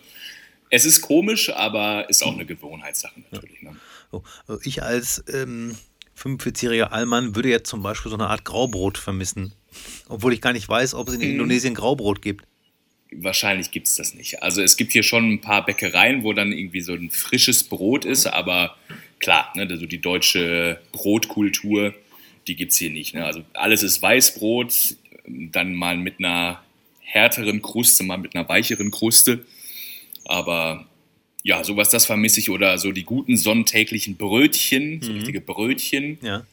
[0.71, 3.63] es ist komisch, aber ist auch eine Gewohnheitssache natürlich.
[3.63, 3.77] Ne?
[4.11, 5.77] So, also ich als ähm,
[6.19, 9.53] 45-jähriger Allmann würde jetzt zum Beispiel so eine Art Graubrot vermissen.
[10.09, 11.31] Obwohl ich gar nicht weiß, ob es in hm.
[11.33, 12.47] Indonesien Graubrot gibt.
[13.13, 14.43] Wahrscheinlich gibt es das nicht.
[14.43, 18.05] Also es gibt hier schon ein paar Bäckereien, wo dann irgendwie so ein frisches Brot
[18.05, 18.77] ist, aber
[19.21, 21.95] klar, ne, also die deutsche Brotkultur,
[22.47, 23.15] die gibt es hier nicht.
[23.15, 23.25] Ne?
[23.25, 26.63] Also alles ist Weißbrot, dann mal mit einer
[27.01, 29.45] härteren Kruste, mal mit einer weicheren Kruste.
[30.25, 30.87] Aber
[31.43, 32.51] ja, sowas, das vermisse ich.
[32.51, 35.19] Oder so die guten sonntäglichen Brötchen, so mhm.
[35.19, 36.19] richtige Brötchen.
[36.23, 36.45] Ja.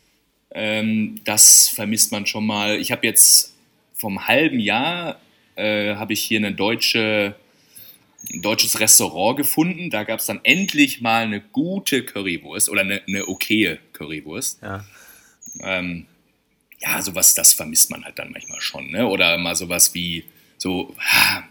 [0.52, 2.80] Ähm, das vermisst man schon mal.
[2.80, 3.56] Ich habe jetzt
[3.96, 5.20] vom halben Jahr
[5.56, 7.36] äh, habe ich hier eine deutsche,
[8.32, 9.90] ein deutsches Restaurant gefunden.
[9.90, 14.62] Da gab es dann endlich mal eine gute Currywurst oder eine, eine okaye Currywurst.
[14.62, 14.86] Ja.
[15.60, 16.06] Ähm,
[16.80, 18.92] ja, sowas, das vermisst man halt dann manchmal schon.
[18.92, 19.08] Ne?
[19.08, 20.26] Oder mal sowas wie
[20.58, 20.96] so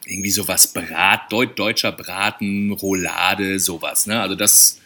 [0.06, 4.06] irgendwie sowas Brat, Deut, deutscher Braten, Roulade, sowas.
[4.06, 4.20] Ne?
[4.20, 4.78] Also das,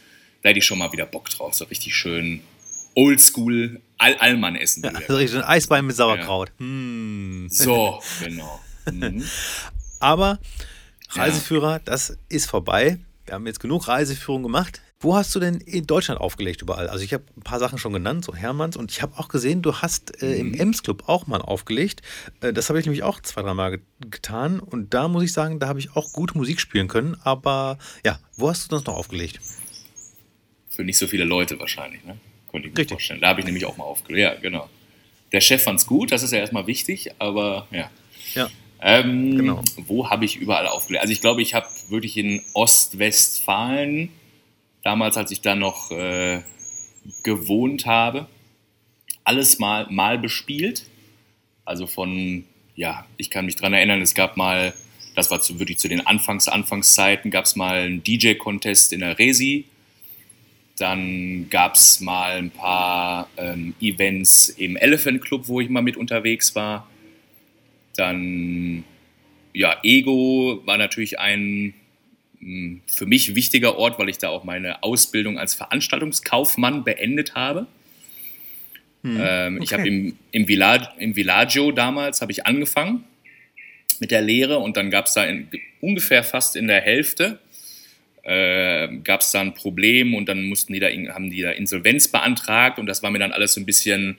[0.43, 1.55] da hätte ich schon mal wieder Bock drauf.
[1.55, 2.43] So richtig schön
[2.95, 4.83] oldschool All Allmann essen.
[4.85, 6.51] Ja, so richtig ein Eisbein mit Sauerkraut.
[6.59, 6.67] Ja.
[6.67, 7.49] Hm.
[7.51, 8.61] So, genau.
[8.91, 9.25] Mhm.
[10.01, 10.39] Aber
[11.11, 12.99] Reiseführer, das ist vorbei.
[13.25, 14.83] Wir haben jetzt genug Reiseführung gemacht.
[14.99, 16.89] Wo hast du denn in Deutschland aufgelegt überall?
[16.89, 19.61] Also ich habe ein paar Sachen schon genannt, so Hermanns, und ich habe auch gesehen,
[19.61, 20.61] du hast äh, im mhm.
[20.61, 22.01] Ems Club auch mal aufgelegt.
[22.41, 25.59] Äh, das habe ich nämlich auch zwei, dreimal get getan und da muss ich sagen,
[25.59, 27.15] da habe ich auch gute Musik spielen können.
[27.25, 29.41] Aber ja, wo hast du das noch aufgelegt?
[30.71, 32.17] Für nicht so viele Leute wahrscheinlich, ne?
[32.51, 32.95] Könnte ich mir Richtig.
[32.95, 33.21] vorstellen.
[33.21, 34.23] Da habe ich nämlich auch mal aufgelegt.
[34.23, 34.69] Ja, genau.
[35.33, 37.91] Der Chef fand es gut, das ist ja erstmal wichtig, aber ja.
[38.35, 38.49] Ja.
[38.81, 39.63] Ähm, genau.
[39.77, 41.03] Wo habe ich überall aufgelegt?
[41.03, 44.11] Also ich glaube, ich habe wirklich in Ostwestfalen
[44.87, 46.43] damals, als ich da noch äh,
[47.25, 48.29] gewohnt habe,
[49.25, 50.87] alles mal, mal bespielt.
[51.65, 52.45] Also von,
[52.77, 54.73] ja, ich kann mich daran erinnern, es gab mal,
[55.17, 59.19] das war zu, wirklich zu den Anfangs, Anfangszeiten, gab es mal einen DJ-Contest in der
[59.19, 59.65] Resi.
[60.79, 65.97] Dann gab es mal ein paar ähm, Events im Elephant Club, wo ich mal mit
[65.97, 66.89] unterwegs war.
[67.97, 68.85] Dann,
[69.53, 71.75] ja, Ego war natürlich ein
[72.87, 77.67] für mich wichtiger Ort, weil ich da auch meine Ausbildung als Veranstaltungskaufmann beendet habe.
[79.03, 79.65] Hm, ähm, okay.
[79.65, 83.05] Ich habe im, im, Village, im Villaggio damals ich angefangen
[84.01, 85.49] mit der Lehre und dann gab es da in,
[85.81, 87.39] ungefähr fast in der Hälfte
[88.23, 92.09] äh, gab es da ein Problem und dann mussten die da, haben die da Insolvenz
[92.09, 94.17] beantragt und das war mir dann alles so ein bisschen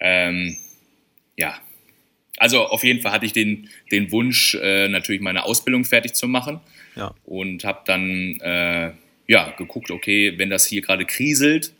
[0.00, 0.56] Ähm,
[1.36, 1.58] ja,
[2.36, 6.28] also auf jeden Fall hatte ich den, den Wunsch, äh, natürlich meine Ausbildung fertig zu
[6.28, 6.60] machen.
[6.96, 7.14] Ja.
[7.24, 8.92] Und habe dann äh,
[9.26, 11.72] ja, geguckt, okay, wenn das hier gerade kriselt,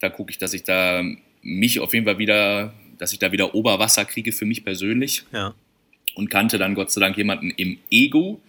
[0.00, 1.02] da gucke ich, dass ich da
[1.42, 5.24] mich auf jeden Fall wieder, dass ich da wieder Oberwasser kriege für mich persönlich.
[5.32, 5.54] Ja.
[6.14, 8.40] Und kannte dann Gott sei Dank jemanden im Ego,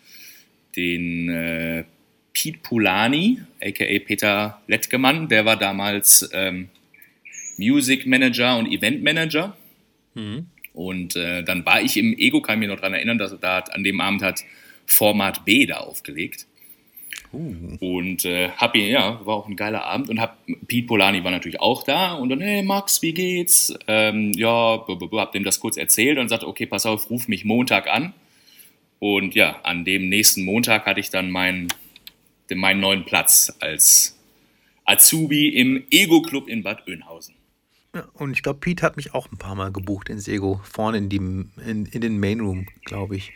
[0.76, 1.84] den äh,
[2.34, 6.70] Pete Pulani, aka Peter Lettgemann, der war damals ähm,
[7.58, 9.58] Music Manager und Event Manager.
[10.16, 10.48] Mhm.
[10.74, 13.38] Und äh, dann war ich im Ego, kann ich mich noch daran erinnern, dass er
[13.40, 14.44] da an dem Abend hat
[14.92, 16.46] Format B da aufgelegt.
[17.32, 17.78] Uh.
[17.80, 21.32] Und äh, hab ihn, ja, war auch ein geiler Abend und hab, Pete Polani war
[21.32, 23.74] natürlich auch da und dann, hey Max, wie geht's?
[23.88, 27.88] Ähm, ja, hab dem das kurz erzählt und sagte, okay, pass auf, ruf mich Montag
[27.88, 28.14] an.
[29.00, 31.68] Und ja, an dem nächsten Montag hatte ich dann meinen,
[32.54, 34.18] meinen neuen Platz als
[34.86, 37.36] Azubi im Ego-Club in Bad Oeynhausen.
[38.14, 41.10] Und ich glaube, Pete hat mich auch ein paar Mal gebucht ins Ego, vorne in,
[41.10, 43.34] die, in, in den Main Room, glaube ich.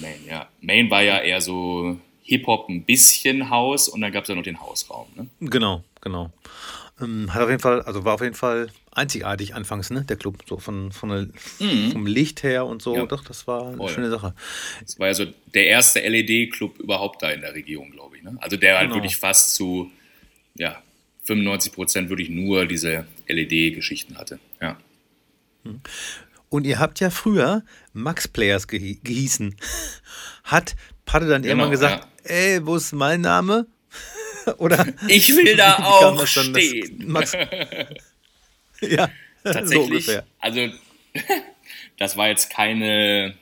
[0.00, 0.48] Main, ja.
[0.60, 4.44] Main war ja eher so Hip-Hop ein bisschen Haus und dann gab es ja noch
[4.44, 5.08] den Hausraum.
[5.16, 5.26] Ne?
[5.40, 6.30] Genau, genau.
[7.00, 10.42] Ähm, hat auf jeden Fall, also war auf jeden Fall einzigartig anfangs, ne, der Club,
[10.46, 11.92] so von, von der, mhm.
[11.92, 12.94] vom Licht her und so.
[12.94, 13.06] Ja.
[13.06, 13.88] Doch, das war eine Voll.
[13.88, 14.34] schöne Sache.
[14.80, 18.22] Das war ja so der erste LED-Club überhaupt da in der Region, glaube ich.
[18.22, 18.36] Ne?
[18.40, 18.96] Also der halt genau.
[18.96, 19.90] wirklich fast zu,
[20.54, 20.82] ja,
[21.28, 24.40] 95 Prozent wirklich nur diese LED-Geschichten hatte.
[24.60, 24.78] Ja.
[26.48, 27.62] Und ihr habt ja früher
[27.92, 29.54] Max Players gehießen.
[30.44, 32.30] Hat Patte dann genau, irgendwann gesagt, ja.
[32.34, 33.66] ey, wo ist mein Name?
[34.58, 37.04] Oder ich will da auch stehen.
[37.06, 37.32] Max
[38.80, 39.10] ja,
[39.44, 40.06] tatsächlich.
[40.06, 40.68] So also
[41.98, 43.34] das war jetzt keine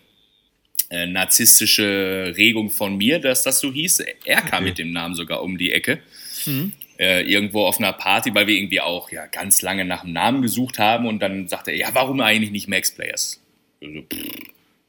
[0.90, 4.00] äh, narzisstische Regung von mir, dass das so hieß.
[4.24, 4.64] Er kam okay.
[4.64, 6.00] mit dem Namen sogar um die Ecke.
[6.46, 6.72] Mhm.
[6.98, 10.40] Äh, irgendwo auf einer Party, weil wir irgendwie auch ja ganz lange nach dem Namen
[10.40, 13.40] gesucht haben und dann sagte er, ja, warum eigentlich nicht Max Players?
[13.82, 14.24] Also, pff,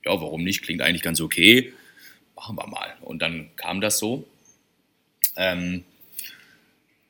[0.06, 0.62] ja, warum nicht?
[0.62, 1.74] Klingt eigentlich ganz okay
[2.38, 2.96] machen wir mal.
[3.02, 4.26] Und dann kam das so.
[5.36, 5.84] Ähm,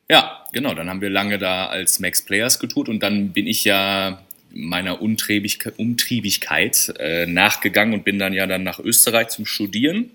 [0.09, 3.65] ja, genau, dann haben wir lange da als Max Players getut und dann bin ich
[3.65, 10.11] ja meiner Umtriebigkeit, Umtriebigkeit äh, nachgegangen und bin dann ja dann nach Österreich zum Studieren.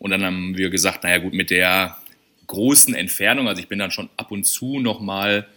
[0.00, 1.96] Und dann haben wir gesagt, naja gut, mit der
[2.52, 5.48] großen Entfernung, also ich bin dann schon ab und zu nochmal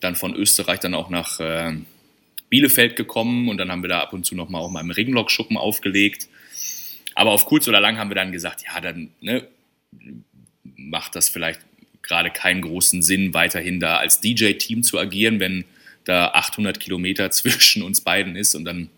[0.00, 1.74] dann von Österreich dann auch nach äh,
[2.48, 5.56] Bielefeld gekommen und dann haben wir da ab und zu nochmal auch mal im Ringlockschuppen
[5.56, 6.28] aufgelegt.
[7.14, 9.46] Aber auf kurz oder lang haben wir dann gesagt, ja, dann ne,
[10.76, 11.60] macht das vielleicht
[12.02, 15.64] gerade keinen großen Sinn, weiterhin da als DJ-Team zu agieren, wenn
[16.04, 18.56] da 800 Kilometer zwischen uns beiden ist.
[18.56, 18.90] Und dann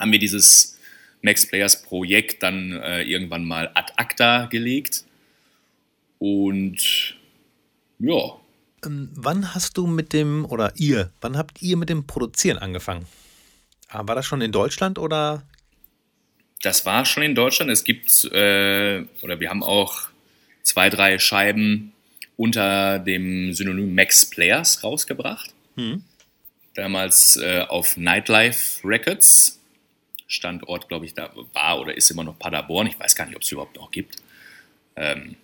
[0.00, 0.80] haben wir dieses
[1.20, 5.04] Max Players Projekt dann äh, irgendwann mal ad acta gelegt.
[6.22, 7.16] Und
[7.98, 8.36] ja.
[8.84, 13.06] Ähm, wann hast du mit dem, oder ihr, wann habt ihr mit dem Produzieren angefangen?
[13.88, 15.42] Ah, war das schon in Deutschland oder
[16.62, 17.72] das war schon in Deutschland.
[17.72, 20.10] Es gibt, äh, oder wir haben auch
[20.62, 21.92] zwei, drei Scheiben
[22.36, 25.52] unter dem Synonym Max Players rausgebracht.
[25.74, 26.04] Mhm.
[26.74, 29.58] Damals äh, auf Nightlife Records.
[30.28, 32.86] Standort, glaube ich, da war oder ist immer noch Paderborn.
[32.86, 34.22] Ich weiß gar nicht, ob es überhaupt noch gibt.
[34.94, 35.34] Ähm,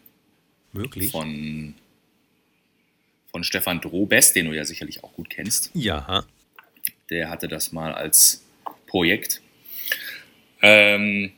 [0.79, 1.11] Möglich.
[1.11, 1.75] Von,
[3.31, 5.71] von Stefan Drobest, den du ja sicherlich auch gut kennst.
[5.75, 6.25] Ja.
[7.11, 8.45] Der hatte das mal als
[8.87, 9.43] Projekt.
[10.63, 11.33] Ähm,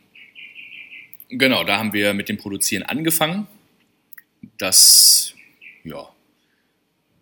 [1.29, 3.46] genau, da haben wir mit dem Produzieren angefangen.
[4.59, 5.35] Das,
[5.85, 6.09] ja,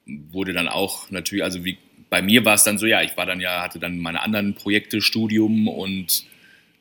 [0.07, 1.79] wurde dann auch natürlich, also wie
[2.11, 4.55] bei mir war es dann so, ja, ich war dann ja, hatte dann meine anderen
[4.55, 6.25] Projekte, Studium und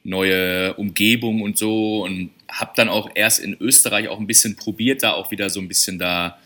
[0.04, 5.04] neue Umgebung und so und habe dann auch erst in Österreich auch ein bisschen probiert,
[5.04, 6.40] da auch wieder so ein bisschen da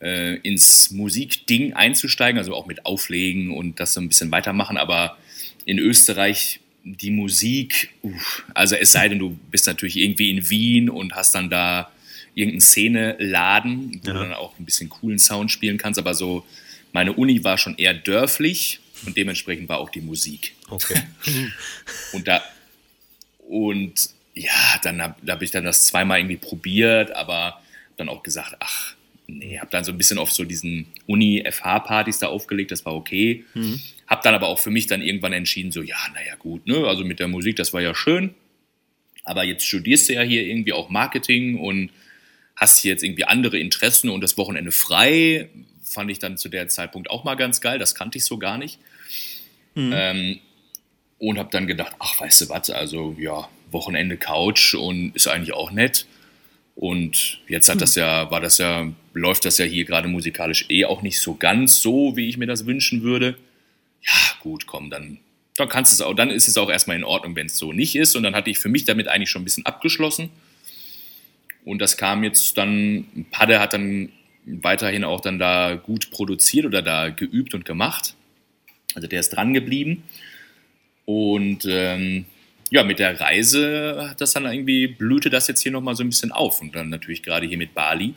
[0.00, 5.16] äh, ins Musikding einzusteigen, also auch mit Auflegen und das so ein bisschen weitermachen, aber
[5.64, 10.90] in Österreich die Musik, uff, also es sei denn, du bist natürlich irgendwie in Wien
[10.90, 11.92] und hast dann da
[12.34, 14.14] irgendeinen Szene-Laden, wo ja.
[14.14, 16.44] du dann auch ein bisschen coolen Sound spielen kannst, aber so,
[16.92, 20.54] meine Uni war schon eher dörflich und dementsprechend war auch die Musik.
[20.68, 21.00] Okay.
[22.12, 22.42] und da,
[23.48, 27.60] und ja, dann habe hab ich dann das zweimal irgendwie probiert, aber
[27.96, 28.94] dann auch gesagt, ach,
[29.26, 33.44] nee, habe dann so ein bisschen auf so diesen Uni-FH-Partys da aufgelegt, das war okay.
[33.54, 33.80] Mhm.
[34.06, 37.04] Habe dann aber auch für mich dann irgendwann entschieden, so, ja, naja, gut, ne, also
[37.04, 38.34] mit der Musik, das war ja schön,
[39.24, 41.90] aber jetzt studierst du ja hier irgendwie auch Marketing und
[42.56, 45.48] hast hier jetzt irgendwie andere Interessen und das Wochenende frei,
[45.82, 48.58] fand ich dann zu der Zeitpunkt auch mal ganz geil, das kannte ich so gar
[48.58, 48.78] nicht.
[49.74, 49.92] Mhm.
[49.94, 50.40] Ähm,
[51.18, 55.52] und habe dann gedacht, ach, weißt du was, also ja, Wochenende Couch und ist eigentlich
[55.52, 56.06] auch nett.
[56.74, 57.80] Und jetzt hat hm.
[57.80, 61.34] das ja, war das ja, läuft das ja hier gerade musikalisch eh auch nicht so
[61.34, 63.36] ganz so, wie ich mir das wünschen würde.
[64.02, 65.18] ja, gut, komm, dann,
[65.56, 67.94] dann kannst es auch, dann ist es auch erstmal in Ordnung, wenn es so nicht
[67.94, 68.16] ist.
[68.16, 70.30] Und dann hatte ich für mich damit eigentlich schon ein bisschen abgeschlossen.
[71.64, 74.10] Und das kam jetzt dann, Padde hat dann
[74.44, 78.14] weiterhin auch dann da gut produziert oder da geübt und gemacht.
[78.94, 80.02] Also der ist dran geblieben.
[81.04, 82.26] Und ähm,
[82.72, 86.08] ja, mit der Reise hat das dann irgendwie, blühte das jetzt hier nochmal so ein
[86.08, 86.62] bisschen auf.
[86.62, 88.14] Und dann natürlich gerade hier mit Bali.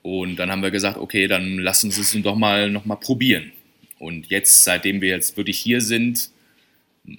[0.00, 3.52] Und dann haben wir gesagt, okay, dann lass uns es doch mal nochmal probieren.
[3.98, 6.30] Und jetzt, seitdem wir jetzt wirklich hier sind,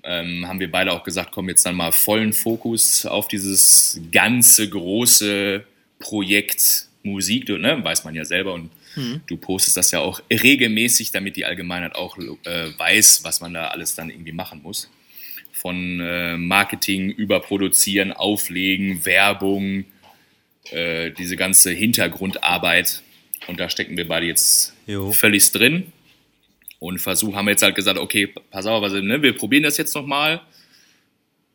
[0.03, 4.67] ähm, haben wir beide auch gesagt, komm jetzt dann mal vollen Fokus auf dieses ganze
[4.67, 5.63] große
[5.99, 9.21] Projekt Musik, du, ne, weiß man ja selber und mhm.
[9.27, 13.67] du postest das ja auch regelmäßig, damit die Allgemeinheit auch äh, weiß, was man da
[13.67, 14.89] alles dann irgendwie machen muss.
[15.61, 19.85] Von äh, Marketing über Produzieren, Auflegen, Werbung,
[20.71, 23.03] äh, diese ganze Hintergrundarbeit.
[23.45, 25.11] Und da stecken wir beide jetzt jo.
[25.11, 25.91] völlig drin.
[26.79, 29.77] Und Versuch haben wir jetzt halt gesagt, okay, pass auf, also, ne, wir probieren das
[29.77, 30.41] jetzt nochmal.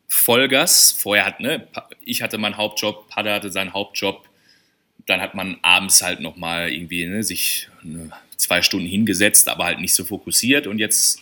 [0.07, 0.93] Vollgas.
[0.93, 1.67] Vorher hat, ne,
[2.05, 4.25] ich hatte meinen Hauptjob, Pada hatte seinen Hauptjob.
[5.05, 9.81] Dann hat man abends halt nochmal irgendwie ne, sich ne, zwei Stunden hingesetzt, aber halt
[9.81, 10.65] nicht so fokussiert.
[10.65, 11.21] Und jetzt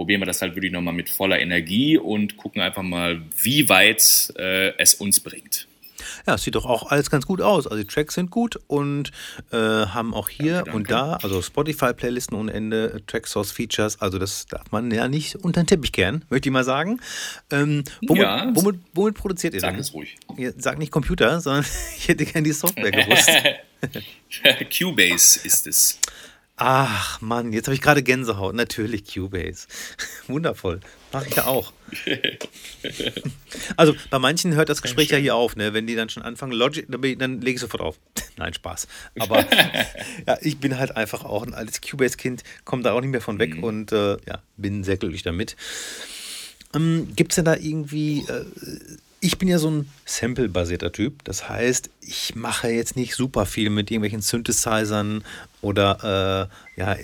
[0.00, 4.32] probieren wir das halt wirklich nochmal mit voller Energie und gucken einfach mal, wie weit
[4.38, 5.68] äh, es uns bringt.
[6.26, 7.66] Ja, es sieht doch auch alles ganz gut aus.
[7.66, 9.10] Also die Tracks sind gut und
[9.52, 10.76] äh, haben auch hier danke, danke.
[10.78, 15.62] und da, also Spotify-Playlisten ohne Ende, Tracksource Features, also das darf man ja nicht unter
[15.62, 16.98] den Teppich kehren, möchte ich mal sagen.
[17.50, 19.82] Ähm, womit, ja, womit, womit, produziert ihr sag denn?
[19.82, 20.16] Sag es ruhig.
[20.38, 21.66] Ihr sagt nicht Computer, sondern
[21.98, 23.30] ich hätte gerne die Software gewusst.
[24.78, 25.98] Cubase ist es.
[26.62, 28.54] Ach Mann, jetzt habe ich gerade Gänsehaut.
[28.54, 29.66] Natürlich Cubase.
[30.26, 30.80] Wundervoll.
[31.10, 31.72] Mache ich ja auch.
[33.78, 35.72] also bei manchen hört das Gespräch ja hier auf, ne?
[35.72, 37.98] Wenn die dann schon anfangen, Logic, dann, dann lege ich sofort auf.
[38.36, 38.88] Nein, Spaß.
[39.18, 39.46] Aber
[40.26, 43.38] ja, ich bin halt einfach auch ein altes Cubase-Kind, komme da auch nicht mehr von
[43.38, 43.64] weg mhm.
[43.64, 45.56] und äh, ja, bin sehr glücklich damit.
[46.74, 48.44] Ähm, Gibt es denn da irgendwie äh,
[49.20, 51.22] ich bin ja so ein Sample-basierter Typ.
[51.24, 55.22] Das heißt, ich mache jetzt nicht super viel mit irgendwelchen Synthesizern
[55.60, 56.96] oder äh, ja,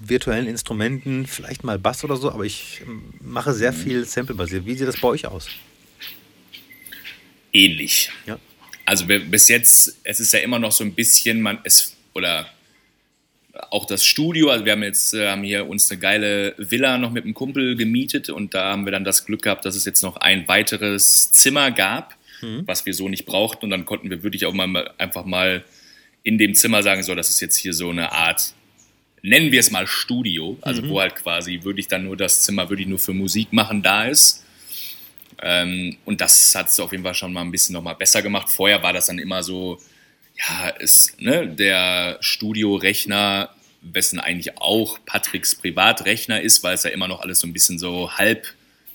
[0.00, 2.82] virtuellen Instrumenten, vielleicht mal Bass oder so, aber ich
[3.20, 3.76] mache sehr mhm.
[3.76, 4.64] viel Sample-basiert.
[4.64, 5.48] Wie sieht das bei euch aus?
[7.52, 8.10] Ähnlich.
[8.26, 8.38] Ja.
[8.86, 12.46] Also bis jetzt, es ist ja immer noch so ein bisschen, man es oder
[13.70, 17.10] auch das Studio, also wir haben jetzt äh, haben hier uns eine geile Villa noch
[17.10, 20.02] mit einem Kumpel gemietet und da haben wir dann das Glück gehabt, dass es jetzt
[20.02, 22.62] noch ein weiteres Zimmer gab, mhm.
[22.66, 25.64] was wir so nicht brauchten und dann konnten wir wirklich auch mal einfach mal
[26.22, 28.52] in dem Zimmer sagen, so, das ist jetzt hier so eine Art,
[29.22, 30.88] nennen wir es mal Studio, also mhm.
[30.88, 34.44] wo halt quasi wirklich dann nur das Zimmer wirklich nur für Musik machen da ist.
[35.42, 38.22] Ähm, und das hat es auf jeden Fall schon mal ein bisschen noch mal besser
[38.22, 38.48] gemacht.
[38.48, 39.78] Vorher war das dann immer so,
[40.38, 43.50] ja, ist ne, der Studiorechner,
[43.82, 47.78] wessen eigentlich auch Patricks Privatrechner ist, weil es ja immer noch alles so ein bisschen
[47.78, 48.46] so halb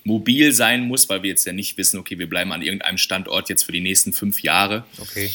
[0.04, 3.48] mobil sein muss, weil wir jetzt ja nicht wissen, okay, wir bleiben an irgendeinem Standort
[3.48, 4.84] jetzt für die nächsten fünf Jahre.
[4.98, 5.30] Okay.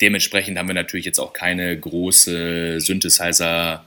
[0.00, 3.84] Dementsprechend haben wir natürlich jetzt auch keine große Synthesizer-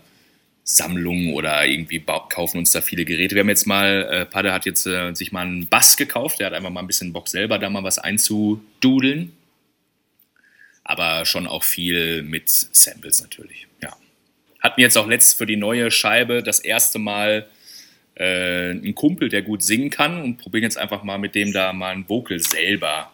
[0.71, 3.33] Sammlung oder irgendwie kaufen uns da viele Geräte.
[3.33, 6.45] Wir haben jetzt mal, äh, Padde hat jetzt äh, sich mal einen Bass gekauft, der
[6.45, 9.31] hat einfach mal ein bisschen Bock selber da mal was einzududeln
[10.89, 13.67] aber schon auch viel mit Samples natürlich.
[13.83, 13.95] Ja.
[14.59, 17.47] Hatten jetzt auch letzt für die neue Scheibe das erste Mal
[18.15, 21.73] äh, einen Kumpel, der gut singen kann und probieren jetzt einfach mal mit dem da
[21.73, 23.11] mal ein Vocal selber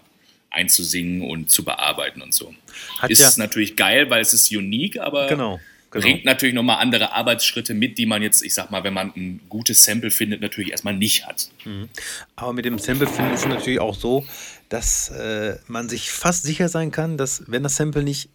[0.51, 2.55] einzusingen und zu bearbeiten und so.
[2.99, 5.59] Hat ist ja natürlich geil, weil es ist unique, aber genau
[5.95, 6.07] Genau.
[6.07, 9.39] Bringt natürlich nochmal andere Arbeitsschritte mit, die man jetzt, ich sag mal, wenn man ein
[9.47, 11.49] gutes Sample findet, natürlich erstmal nicht hat.
[11.63, 11.87] Mhm.
[12.35, 14.25] Aber mit dem Sample finden ist es natürlich auch so,
[14.69, 18.29] dass äh, man sich fast sicher sein kann, dass wenn das Sample nicht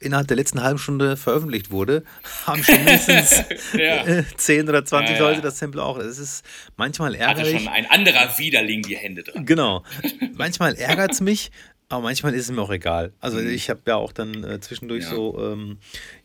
[0.00, 2.04] innerhalb der letzten halben Stunde veröffentlicht wurde,
[2.46, 4.24] haben schon mindestens ja.
[4.36, 5.28] 10 oder 20 ja, ja.
[5.28, 5.98] Leute das Sample auch.
[5.98, 6.44] Es ist
[6.76, 7.54] manchmal ärgerlich.
[7.54, 9.44] Hatte schon ein anderer Widerling die Hände dran.
[9.46, 9.84] Genau.
[10.34, 11.50] Manchmal ärgert es mich,
[11.88, 13.12] aber manchmal ist es mir auch egal.
[13.20, 13.48] Also mhm.
[13.48, 15.10] ich habe ja auch dann äh, zwischendurch ja.
[15.10, 15.78] so ähm,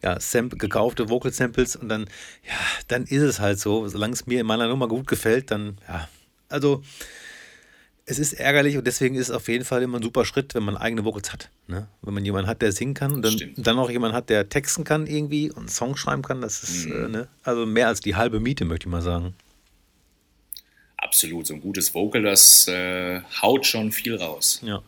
[0.03, 2.05] ja, Sample, gekaufte Vocal Samples und dann,
[2.47, 2.53] ja,
[2.87, 3.87] dann ist es halt so.
[3.87, 6.07] Solange es mir in meiner Nummer gut gefällt, dann, ja.
[6.49, 6.83] Also
[8.05, 10.63] es ist ärgerlich und deswegen ist es auf jeden Fall immer ein super Schritt, wenn
[10.63, 11.49] man eigene Vocals hat.
[11.67, 11.87] Ne?
[12.01, 14.83] Wenn man jemanden hat, der singen kann und dann, dann auch jemanden hat, der texten
[14.83, 17.05] kann irgendwie und Songs schreiben kann, das ist mhm.
[17.05, 17.27] äh, ne?
[17.43, 19.33] also mehr als die halbe Miete, möchte ich mal sagen.
[20.97, 24.61] Absolut, so ein gutes Vocal, das äh, haut schon viel raus.
[24.63, 24.81] Ja.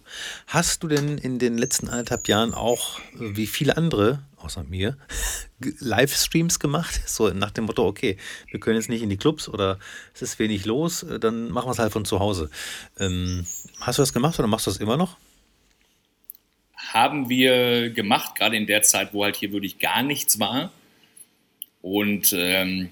[0.47, 4.97] Hast du denn in den letzten anderthalb Jahren auch, äh, wie viele andere, außer mir,
[5.79, 7.01] Livestreams gemacht?
[7.07, 8.17] So nach dem Motto, okay,
[8.49, 9.79] wir können jetzt nicht in die Clubs oder
[10.13, 12.49] es ist wenig los, äh, dann machen wir es halt von zu Hause.
[12.99, 13.45] Ähm,
[13.81, 15.17] hast du das gemacht oder machst du das immer noch?
[16.77, 20.71] Haben wir gemacht, gerade in der Zeit, wo halt hier wirklich gar nichts war.
[21.81, 22.89] Und ähm,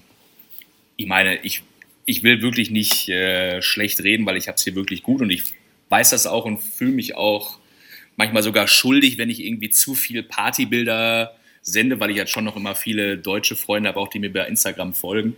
[0.96, 1.62] ich meine, ich,
[2.04, 5.30] ich will wirklich nicht äh, schlecht reden, weil ich habe es hier wirklich gut und
[5.30, 5.44] ich
[5.88, 7.58] weiß das auch und fühle mich auch
[8.16, 11.34] manchmal sogar schuldig, wenn ich irgendwie zu viel Partybilder
[11.64, 14.46] sende, weil ich jetzt schon noch immer viele deutsche Freunde habe, auch die mir bei
[14.46, 15.34] Instagram folgen.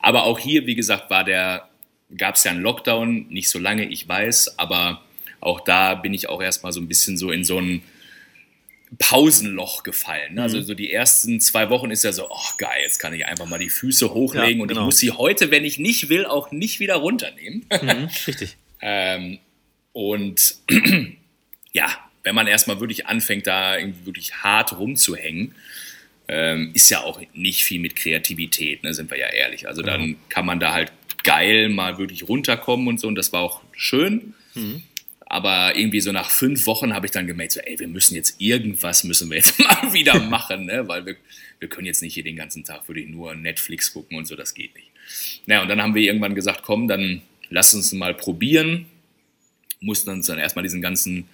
[0.00, 1.68] Aber auch hier, wie gesagt, war der,
[2.16, 5.02] gab es ja einen Lockdown, nicht so lange, ich weiß, aber
[5.40, 7.82] auch da bin ich auch erstmal so ein bisschen so in so ein
[8.98, 10.34] Pausenloch gefallen.
[10.34, 10.42] Ne?
[10.42, 10.60] Also mhm.
[10.60, 13.46] Also so die ersten zwei Wochen ist ja so, oh geil, jetzt kann ich einfach
[13.46, 14.80] mal die Füße hochlegen ja, und genau.
[14.80, 17.66] ich muss sie heute, wenn ich nicht will, auch nicht wieder runternehmen.
[17.70, 18.56] Mhm, richtig.
[18.80, 19.38] ähm,
[19.92, 20.56] und
[21.72, 25.54] ja, wenn man erstmal wirklich anfängt, da irgendwie wirklich hart rumzuhängen,
[26.28, 29.66] ähm, ist ja auch nicht viel mit Kreativität, ne, sind wir ja ehrlich.
[29.66, 30.16] Also dann mhm.
[30.28, 30.92] kann man da halt
[31.24, 34.34] geil mal wirklich runterkommen und so und das war auch schön.
[34.54, 34.82] Mhm.
[35.24, 38.38] Aber irgendwie so nach fünf Wochen habe ich dann gemerkt, so, ey, wir müssen jetzt
[38.42, 40.86] irgendwas müssen wir jetzt mal wieder machen, ne?
[40.86, 41.16] weil wir,
[41.60, 44.52] wir können jetzt nicht hier den ganzen Tag wirklich nur Netflix gucken und so, das
[44.52, 44.90] geht nicht.
[45.46, 48.84] Naja, und dann haben wir irgendwann gesagt, komm, dann lass uns mal probieren.
[49.80, 51.26] Mussten uns dann erstmal diesen ganzen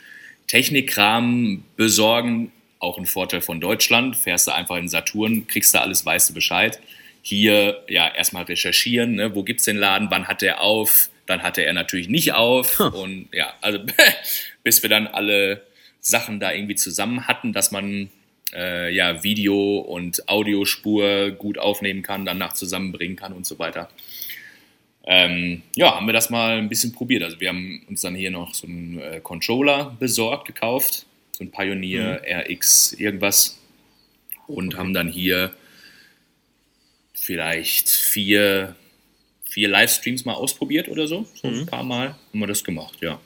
[0.46, 2.52] Technikkram besorgen.
[2.78, 4.16] Auch ein Vorteil von Deutschland.
[4.16, 6.80] Fährst du einfach in Saturn, kriegst du alles, weißt du Bescheid.
[7.22, 9.34] Hier ja erstmal recherchieren, ne?
[9.34, 12.78] wo gibt es den Laden, wann hat der auf, dann hatte er natürlich nicht auf.
[12.78, 12.92] Hm.
[12.92, 13.78] Und ja, also
[14.62, 15.62] bis wir dann alle
[16.00, 18.10] Sachen da irgendwie zusammen hatten, dass man
[18.52, 23.88] äh, ja Video- und Audiospur gut aufnehmen kann, danach zusammenbringen kann und so weiter
[25.06, 27.22] ähm, ja, haben wir das mal ein bisschen probiert.
[27.22, 31.50] Also wir haben uns dann hier noch so einen äh, Controller besorgt, gekauft, so ein
[31.50, 32.52] Pioneer mhm.
[32.52, 33.58] RX irgendwas
[34.46, 34.76] und okay.
[34.78, 35.54] haben dann hier
[37.12, 38.76] vielleicht vier,
[39.44, 41.26] vier Livestreams mal ausprobiert oder so.
[41.34, 41.60] So mhm.
[41.60, 43.20] ein paar Mal haben wir das gemacht, ja.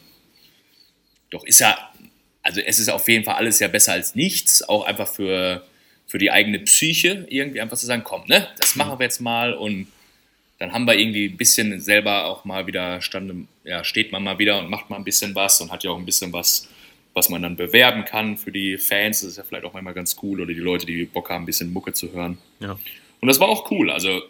[1.31, 1.93] Doch ist ja,
[2.43, 5.65] also es ist auf jeden Fall alles ja besser als nichts, auch einfach für,
[6.07, 8.79] für die eigene Psyche, irgendwie einfach zu sagen, komm, ne, das mhm.
[8.81, 9.87] machen wir jetzt mal und
[10.59, 14.39] dann haben wir irgendwie ein bisschen selber auch mal wieder, stand, ja, steht man mal
[14.39, 16.69] wieder und macht mal ein bisschen was und hat ja auch ein bisschen was,
[17.15, 19.21] was man dann bewerben kann für die Fans.
[19.21, 21.47] Das ist ja vielleicht auch manchmal ganz cool oder die Leute, die Bock haben, ein
[21.47, 22.39] bisschen Mucke zu hören.
[22.61, 22.79] Ja.
[23.21, 23.91] Und das war auch cool.
[23.91, 24.23] Also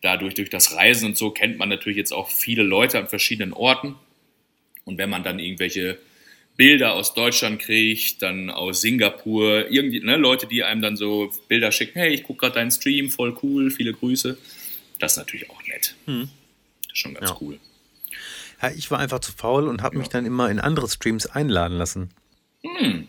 [0.00, 3.52] dadurch, durch das Reisen und so, kennt man natürlich jetzt auch viele Leute an verschiedenen
[3.52, 3.96] Orten.
[4.84, 5.98] Und wenn man dann irgendwelche
[6.56, 11.70] Bilder aus Deutschland kriegt, dann aus Singapur, irgendwie, ne, Leute, die einem dann so Bilder
[11.70, 14.38] schicken, hey, ich gucke gerade deinen Stream, voll cool, viele Grüße.
[14.98, 15.94] Das ist natürlich auch nett.
[16.06, 16.28] Hm.
[16.82, 17.36] Das ist schon ganz ja.
[17.40, 17.58] cool.
[18.62, 19.98] Ja, ich war einfach zu faul und habe ja.
[20.00, 22.10] mich dann immer in andere Streams einladen lassen.
[22.62, 23.06] Hm.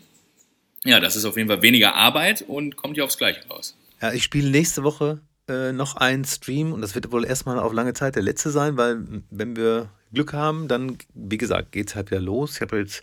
[0.84, 3.76] Ja, das ist auf jeden Fall weniger Arbeit und kommt ja aufs Gleiche raus.
[4.00, 7.72] Ja, ich spiele nächste Woche äh, noch einen Stream und das wird wohl erstmal auf
[7.72, 11.96] lange Zeit der letzte sein, weil wenn wir Glück haben, dann, wie gesagt, geht es
[11.96, 12.56] halt wieder los.
[12.56, 13.02] Ich habe jetzt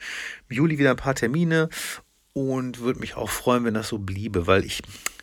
[0.50, 1.70] im Juli wieder ein paar Termine
[2.34, 4.82] und würde mich auch freuen, wenn das so bliebe, weil ich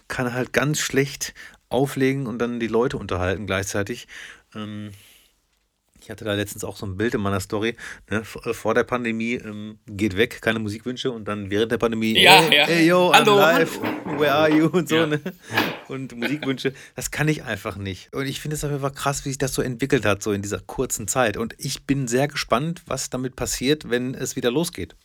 [0.08, 1.34] kann halt ganz schlecht
[1.72, 4.08] auflegen und dann die Leute unterhalten gleichzeitig.
[4.54, 4.90] Ähm,
[6.02, 7.76] ich hatte da letztens auch so ein Bild in meiner Story.
[8.10, 12.20] Ne, äh, vor der Pandemie ähm, geht weg, keine Musikwünsche und dann während der Pandemie,
[12.20, 12.66] ja, hey, ja.
[12.66, 14.20] hey yo, hallo, I'm live, hallo.
[14.20, 14.96] where are you und so.
[14.96, 15.06] Ja.
[15.06, 15.20] Ne?
[15.88, 18.12] Und Musikwünsche, das kann ich einfach nicht.
[18.12, 20.58] Und ich finde es einfach krass, wie sich das so entwickelt hat, so in dieser
[20.60, 21.36] kurzen Zeit.
[21.36, 24.96] Und ich bin sehr gespannt, was damit passiert, wenn es wieder losgeht.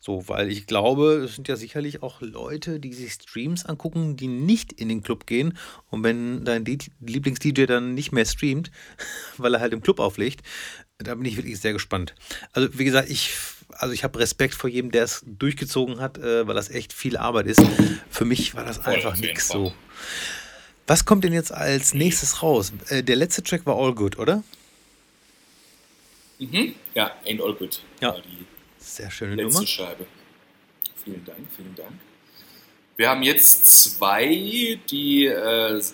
[0.00, 4.28] So, weil ich glaube, es sind ja sicherlich auch Leute, die sich Streams angucken, die
[4.28, 5.58] nicht in den Club gehen.
[5.90, 8.70] Und wenn dein Lieblings-DJ dann nicht mehr streamt,
[9.38, 10.42] weil er halt im Club auflegt,
[10.98, 12.14] da bin ich wirklich sehr gespannt.
[12.52, 13.34] Also, wie gesagt, ich,
[13.72, 17.16] also ich habe Respekt vor jedem, der es durchgezogen hat, äh, weil das echt viel
[17.16, 17.60] Arbeit ist.
[18.08, 19.72] Für mich war das einfach nichts so.
[20.86, 22.72] Was kommt denn jetzt als nächstes raus?
[22.88, 24.44] Äh, der letzte Track war All Good, oder?
[26.38, 26.74] Mhm.
[26.94, 27.82] Ja, Ain't All Good.
[28.00, 28.12] Ja.
[28.12, 28.46] Die
[28.96, 29.66] sehr schöne letzte Nummer.
[29.66, 30.06] Scheibe.
[31.04, 31.92] Vielen Dank, vielen Dank.
[32.96, 35.92] Wir haben jetzt zwei, die, äh, also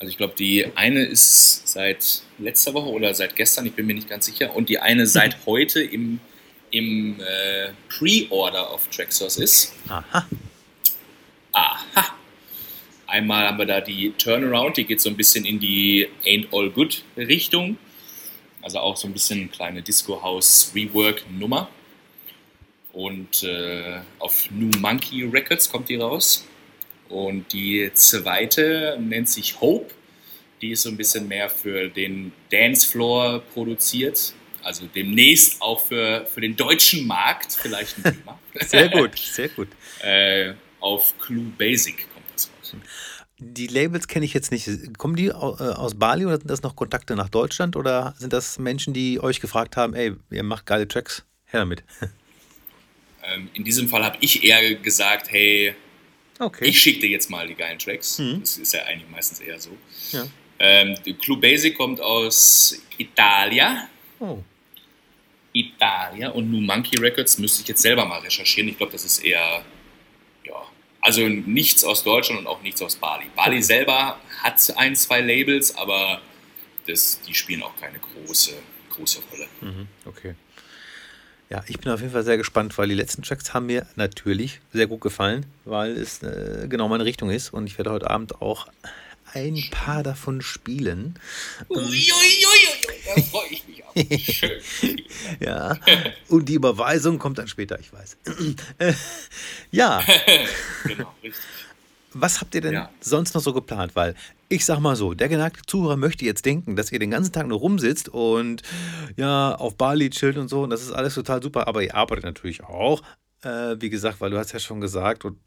[0.00, 4.08] ich glaube, die eine ist seit letzter Woche oder seit gestern, ich bin mir nicht
[4.08, 6.20] ganz sicher, und die eine seit heute im,
[6.70, 9.72] im äh, Pre-Order auf Traxxas ist.
[9.88, 10.26] Aha.
[11.52, 12.14] Aha.
[13.06, 16.68] Einmal haben wir da die Turnaround, die geht so ein bisschen in die Ain't All
[16.70, 17.78] Good Richtung.
[18.60, 21.68] Also auch so ein bisschen eine kleine Disco House Rework Nummer.
[22.94, 26.46] Und äh, auf New Monkey Records kommt die raus.
[27.08, 29.92] Und die zweite nennt sich Hope.
[30.62, 34.32] Die ist so ein bisschen mehr für den Dancefloor produziert.
[34.62, 38.38] Also demnächst auch für, für den deutschen Markt vielleicht ein Thema.
[38.60, 39.68] sehr gut, sehr gut.
[40.00, 42.76] äh, auf Clue Basic kommt das raus.
[43.38, 44.96] Die Labels kenne ich jetzt nicht.
[44.96, 48.58] Kommen die äh, aus Bali oder sind das noch Kontakte nach Deutschland oder sind das
[48.60, 51.82] Menschen, die euch gefragt haben, ey, ihr macht geile Tracks, her damit?
[53.26, 55.74] Ähm, in diesem Fall habe ich eher gesagt, hey,
[56.38, 56.66] okay.
[56.66, 58.18] ich schicke dir jetzt mal die geilen Tracks.
[58.18, 58.40] Mhm.
[58.40, 59.70] Das ist ja eigentlich meistens eher so.
[60.12, 60.26] Ja.
[60.58, 63.88] Ähm, Club Basic kommt aus Italia.
[64.20, 64.38] Oh.
[65.52, 68.68] Italia und New Monkey Records müsste ich jetzt selber mal recherchieren.
[68.68, 69.64] Ich glaube, das ist eher,
[70.44, 70.62] ja,
[71.00, 73.26] also nichts aus Deutschland und auch nichts aus Bali.
[73.36, 76.20] Bali selber hat ein, zwei Labels, aber
[76.86, 78.54] das, die spielen auch keine große,
[78.90, 79.48] große Rolle.
[79.60, 80.34] Mhm, okay.
[81.50, 84.60] Ja, ich bin auf jeden Fall sehr gespannt, weil die letzten Tracks haben mir natürlich
[84.72, 88.40] sehr gut gefallen, weil es äh, genau meine Richtung ist und ich werde heute Abend
[88.40, 88.66] auch
[89.34, 91.18] ein paar davon spielen.
[91.68, 92.04] Uiuiui,
[93.14, 93.94] da freue ich mich auch.
[94.32, 95.02] Schön.
[95.40, 95.78] ja,
[96.28, 98.16] und die Überweisung kommt dann später, ich weiß.
[99.70, 100.02] ja.
[100.84, 101.44] genau, richtig.
[102.14, 102.90] Was habt ihr denn ja.
[103.00, 103.94] sonst noch so geplant?
[103.96, 104.14] Weil
[104.48, 107.46] ich sag mal so, der geneigte Zuhörer möchte jetzt denken, dass ihr den ganzen Tag
[107.46, 108.62] nur rumsitzt und
[109.16, 112.24] ja, auf Bali chillt und so und das ist alles total super, aber ihr arbeitet
[112.24, 113.02] natürlich auch.
[113.42, 115.38] Äh, wie gesagt, weil du hast ja schon gesagt und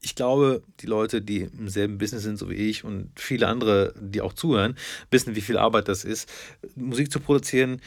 [0.00, 3.94] ich glaube, die Leute, die im selben Business sind, so wie ich und viele andere,
[3.98, 4.76] die auch zuhören,
[5.10, 6.30] wissen, wie viel Arbeit das ist,
[6.76, 7.80] Musik zu produzieren,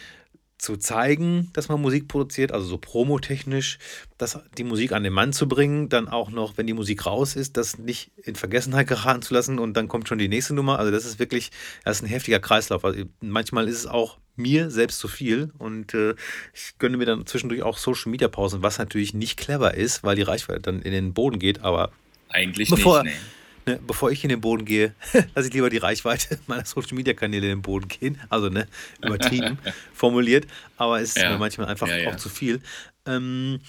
[0.61, 3.79] zu zeigen, dass man Musik produziert, also so promotechnisch,
[4.19, 7.35] das, die Musik an den Mann zu bringen, dann auch noch, wenn die Musik raus
[7.35, 10.77] ist, das nicht in Vergessenheit geraten zu lassen und dann kommt schon die nächste Nummer.
[10.77, 11.49] Also das ist wirklich,
[11.83, 12.85] das ist ein heftiger Kreislauf.
[12.85, 16.13] Also manchmal ist es auch mir selbst zu viel und äh,
[16.53, 20.15] ich gönne mir dann zwischendurch auch Social Media Pausen, was natürlich nicht clever ist, weil
[20.15, 21.91] die Reichweite dann in den Boden geht, aber
[22.29, 23.15] eigentlich bevor, nicht.
[23.15, 23.40] Nee.
[23.65, 24.95] Ne, bevor ich in den Boden gehe,
[25.35, 28.19] lasse ich lieber die Reichweite meiner Social Media Kanäle in den Boden gehen.
[28.29, 28.67] Also ne,
[29.03, 29.59] übertrieben
[29.93, 30.47] formuliert,
[30.77, 31.31] aber es ist ja.
[31.31, 32.09] mir manchmal einfach ja, ja.
[32.09, 32.59] auch zu viel.
[33.05, 33.59] Ähm,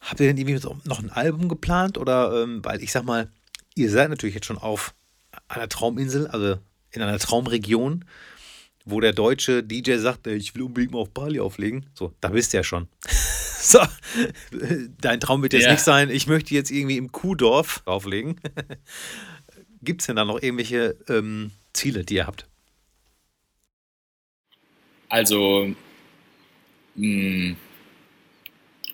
[0.00, 1.98] habt ihr denn irgendwie noch ein Album geplant?
[1.98, 3.28] Oder ähm, weil ich sag mal,
[3.74, 4.94] ihr seid natürlich jetzt schon auf
[5.48, 6.56] einer Trauminsel, also
[6.90, 8.04] in einer Traumregion,
[8.84, 11.86] wo der deutsche DJ sagt, ich will unbedingt mal auf Bali auflegen.
[11.94, 12.88] So, da bist du ja schon.
[13.62, 13.80] So,
[15.02, 15.72] dein Traum wird jetzt ja.
[15.72, 18.40] nicht sein, ich möchte jetzt irgendwie im Kuhdorf auflegen.
[19.82, 22.46] Gibt es denn da noch irgendwelche ähm, Ziele, die ihr habt?
[25.10, 25.74] Also,
[26.94, 27.56] mh, hm,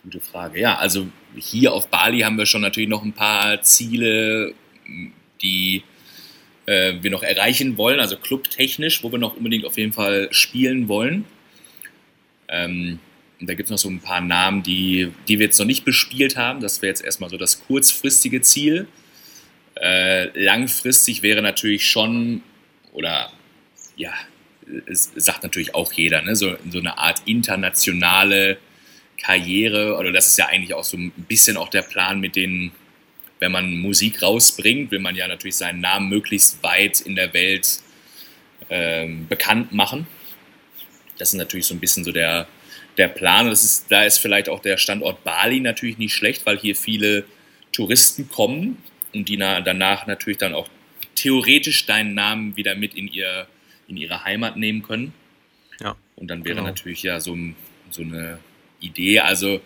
[0.02, 0.60] gute Frage.
[0.60, 1.06] Ja, also
[1.36, 4.52] hier auf Bali haben wir schon natürlich noch ein paar Ziele,
[5.42, 5.84] die
[6.66, 10.88] äh, wir noch erreichen wollen, also clubtechnisch, wo wir noch unbedingt auf jeden Fall spielen
[10.88, 11.24] wollen.
[12.48, 12.98] Ähm,
[13.40, 16.36] da gibt es noch so ein paar Namen, die, die wir jetzt noch nicht bespielt
[16.36, 16.60] haben.
[16.60, 18.88] Das wäre jetzt erstmal so das kurzfristige Ziel.
[19.74, 22.42] Äh, langfristig wäre natürlich schon,
[22.92, 23.30] oder
[23.96, 24.12] ja,
[24.86, 26.34] es sagt natürlich auch jeder, ne?
[26.34, 28.56] so, so eine Art internationale
[29.18, 32.72] Karriere, oder das ist ja eigentlich auch so ein bisschen auch der Plan mit den,
[33.38, 37.80] wenn man Musik rausbringt, will man ja natürlich seinen Namen möglichst weit in der Welt
[38.70, 40.06] äh, bekannt machen.
[41.18, 42.46] Das ist natürlich so ein bisschen so der,
[42.96, 43.48] der Plan.
[43.48, 47.24] Das ist, da ist vielleicht auch der Standort Bali natürlich nicht schlecht, weil hier viele
[47.72, 48.78] Touristen kommen
[49.12, 50.68] und die na, danach natürlich dann auch
[51.14, 53.46] theoretisch deinen Namen wieder mit in, ihr,
[53.88, 55.12] in ihre Heimat nehmen können.
[55.80, 55.96] Ja.
[56.16, 56.66] Und dann wäre genau.
[56.66, 57.36] natürlich ja so,
[57.90, 58.38] so eine
[58.80, 59.20] Idee.
[59.20, 59.60] Also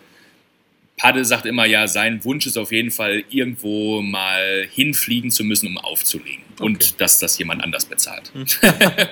[0.97, 5.67] Padde sagt immer ja, sein Wunsch ist auf jeden Fall, irgendwo mal hinfliegen zu müssen,
[5.67, 6.43] um aufzulegen.
[6.53, 6.63] Okay.
[6.63, 8.31] Und dass das jemand anders bezahlt.
[8.33, 8.45] Hm.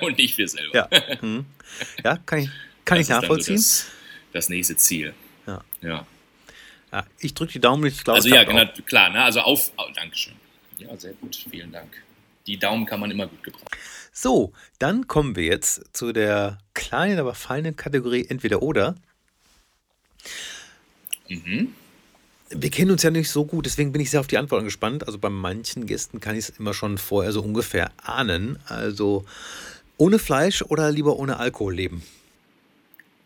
[0.00, 0.88] und nicht wir selber.
[0.90, 1.46] Ja, hm.
[2.04, 2.50] ja kann ich,
[2.84, 3.58] kann ich nachvollziehen.
[3.58, 3.86] So
[4.32, 5.14] das nächste Ziel.
[5.46, 5.62] Ja.
[5.80, 6.06] ja.
[6.92, 8.18] ja ich drücke die Daumen, ich glaube.
[8.18, 9.22] Also ja, genau, klar, ne?
[9.22, 10.34] also auf, oh, Dankeschön.
[10.78, 12.02] Ja, sehr gut, vielen Dank.
[12.46, 13.66] Die Daumen kann man immer gut gebrauchen.
[14.12, 18.96] So, dann kommen wir jetzt zu der kleinen, aber feinen Kategorie entweder oder.
[21.28, 21.74] Mhm.
[22.48, 25.06] Wir kennen uns ja nicht so gut, deswegen bin ich sehr auf die Antworten gespannt.
[25.06, 28.58] Also bei manchen Gästen kann ich es immer schon vorher so ungefähr ahnen.
[28.66, 29.24] Also
[29.96, 32.02] ohne Fleisch oder lieber ohne Alkohol leben?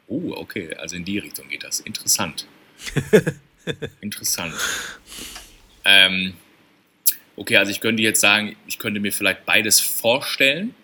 [0.06, 1.80] Oh, okay, also in die Richtung geht das.
[1.80, 2.46] Interessant.
[4.00, 4.54] Interessant.
[5.84, 6.34] Ähm,
[7.36, 10.74] okay, also ich könnte jetzt sagen, ich könnte mir vielleicht beides vorstellen.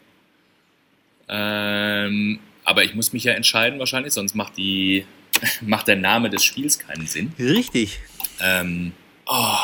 [1.28, 5.04] Ähm, aber ich muss mich ja entscheiden wahrscheinlich, sonst macht, die,
[5.60, 7.32] macht der Name des Spiels keinen Sinn.
[7.38, 8.00] Richtig.
[8.40, 8.92] Ähm,
[9.26, 9.56] oh,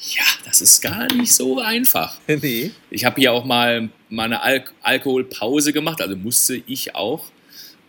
[0.00, 2.18] ja, das ist gar nicht so einfach.
[2.26, 2.72] Nee.
[2.90, 7.30] Ich habe hier auch mal, mal eine Al Alkoholpause gemacht, also musste ich auch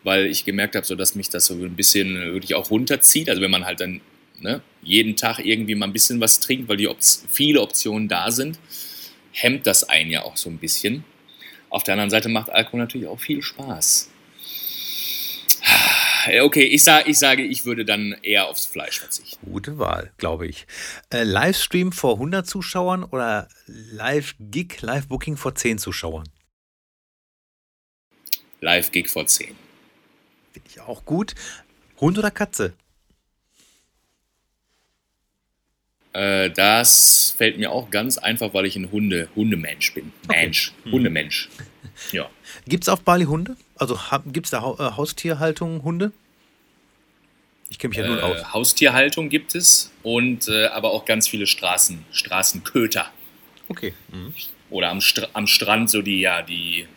[0.06, 3.28] weil ich gemerkt habe, so dass mich das so ein bisschen wirklich auch runterzieht.
[3.28, 4.01] Also wenn man halt dann
[4.39, 8.30] ne, jeden Tag irgendwie mal ein bisschen was trinkt, weil die Op viele Optionen da
[8.30, 8.60] sind,
[9.32, 11.03] hemmt das einen ja auch so ein bisschen.
[11.70, 14.12] Auf der anderen Seite macht Alkohol natürlich auch viel Spaß.
[16.41, 19.45] Okay, ich, sag, ich sage, ich würde dann eher aufs Fleisch verzichten.
[19.51, 20.66] Gute Wahl, glaube ich.
[21.12, 26.28] Äh, Livestream vor 100 Zuschauern oder Live-Gig, Live-Booking vor 10 Zuschauern?
[28.62, 29.64] Live-Gig vor 10.
[30.56, 31.36] Finde ich auch gut.
[31.99, 32.72] Hund oder Katze?
[36.14, 40.14] Äh, das fällt mir auch ganz einfach, weil ich ein Hunde, Hundemensch bin.
[40.30, 40.93] Mensch, Hm.
[40.93, 41.49] Hundemensch.
[42.14, 42.30] Ja.
[42.70, 43.58] Gibt es auf Bali Hunde?
[43.76, 46.14] Also gibt es da Hau- äh, Haustierhaltung Hunde?
[47.70, 48.53] Ich kenne mich ja null Äh, aus.
[48.53, 53.12] Haustierhaltung gibt es und äh, aber auch ganz viele Straßen, Straßenköter.
[53.68, 53.93] Okay.
[54.08, 54.34] Mhm.
[54.70, 56.88] Oder am, Str am Strand so die, ja, die,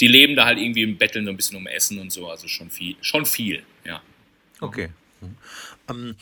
[0.00, 2.48] die leben da halt irgendwie im Betteln so ein bisschen um Essen und so, also
[2.48, 4.02] schon viel, schon viel, ja.
[4.60, 4.88] Okay.
[5.20, 5.36] Mhm.
[5.88, 6.16] Ähm,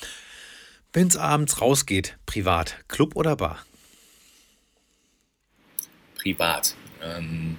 [0.93, 3.65] Wenn es abends rausgeht, privat, Club oder Bar?
[6.17, 6.75] Privat.
[7.03, 7.57] Ähm,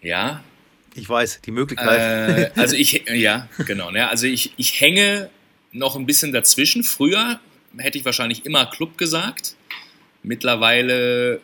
[0.00, 0.42] ja,
[0.94, 2.54] Ich weiß, die Möglichkeit.
[2.56, 3.90] Äh, also ich, ja, genau.
[3.90, 4.08] Ne?
[4.08, 5.28] Also ich, ich hänge
[5.72, 6.84] noch ein bisschen dazwischen.
[6.84, 7.38] Früher
[7.76, 9.56] hätte ich wahrscheinlich immer Club gesagt.
[10.22, 11.40] Mittlerweile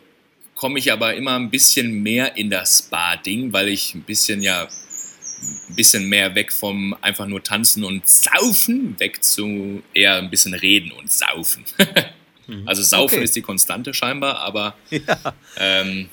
[0.63, 4.63] komme ich aber immer ein bisschen mehr in das Spa-Ding, weil ich ein bisschen ja
[4.63, 10.53] ein bisschen mehr weg vom einfach nur tanzen und saufen, weg zu eher ein bisschen
[10.53, 11.65] reden und saufen.
[12.65, 13.25] also saufen Okay.
[13.25, 15.33] ist die Konstante scheinbar, aber ja.
[15.57, 16.07] ähm,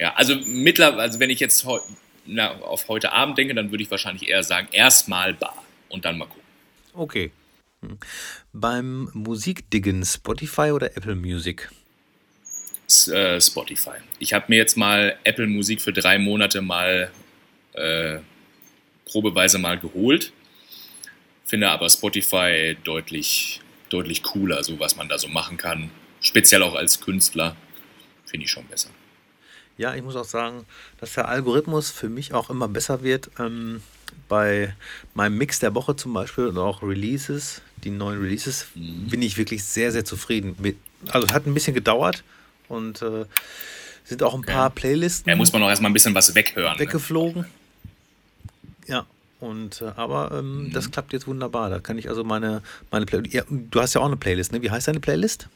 [0.00, 1.78] ja, also mittlerweile, also wenn ich jetzt heu,
[2.26, 6.18] na, auf heute Abend denke, dann würde ich wahrscheinlich eher sagen, erstmal Bar und dann
[6.18, 6.42] mal gucken.
[6.94, 7.30] Okay.
[7.80, 7.98] Mhm.
[8.52, 11.70] Beim Musikdiggen Spotify oder Apple Music?
[13.08, 13.98] Äh, Spotify.
[14.18, 17.10] Ich habe mir jetzt mal Apple Musik für drei Monate mal
[17.74, 18.18] äh,
[19.04, 20.32] probeweise mal geholt.
[21.44, 23.60] Finde aber Spotify deutlich,
[23.90, 25.90] deutlich cooler, so was man da so machen kann.
[26.20, 27.56] Speziell auch als Künstler.
[28.24, 28.90] Finde ich schon besser.
[29.78, 30.66] Ja, ich muss auch sagen,
[30.98, 33.30] dass der Algorithmus für mich auch immer besser wird.
[33.38, 33.82] Ähm,
[34.28, 34.74] bei
[35.14, 39.64] meinem Mix der Woche zum Beispiel und auch Releases, die neuen Releases, bin ich wirklich
[39.64, 40.76] sehr, sehr zufrieden mit.
[41.08, 42.24] Also es hat ein bisschen gedauert
[42.70, 43.26] und äh,
[44.04, 46.74] sind auch ein paar Playlisten Da muss man auch erstmal ein bisschen was weghören.
[46.74, 46.80] Ne?
[46.80, 47.44] weggeflogen.
[48.86, 49.06] Ja,
[49.40, 51.70] und äh, aber ähm, das klappt jetzt wunderbar.
[51.70, 53.34] Da kann ich also meine, meine Playlist.
[53.34, 54.62] Ja, du hast ja auch eine Playlist, ne?
[54.62, 55.48] Wie heißt deine Playlist?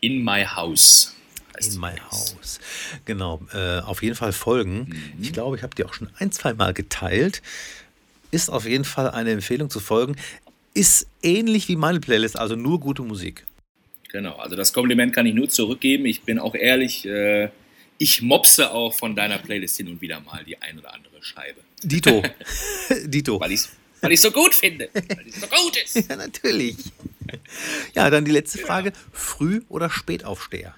[0.00, 1.14] In My House.
[1.60, 2.58] In my house.
[3.04, 5.14] Genau, äh, auf jeden Fall folgen.
[5.20, 7.42] Ich glaube, ich habe die auch schon ein, zwei Mal geteilt.
[8.32, 10.16] Ist auf jeden Fall eine Empfehlung zu folgen.
[10.74, 13.46] Ist ähnlich wie meine Playlist, also nur gute Musik.
[14.14, 16.06] Genau, also das Kompliment kann ich nur zurückgeben.
[16.06, 17.48] Ich bin auch ehrlich, äh,
[17.98, 21.60] ich mopse auch von deiner Playlist hin und wieder mal die ein oder andere Scheibe.
[21.82, 22.22] Dito.
[23.06, 23.40] Dito.
[23.40, 24.88] Weil ich es weil ich's so gut finde.
[24.92, 25.96] Weil es so gut ist.
[26.08, 26.76] Ja, natürlich.
[27.96, 28.92] Ja, dann die letzte Frage.
[29.10, 30.76] Früh- oder Spätaufsteher?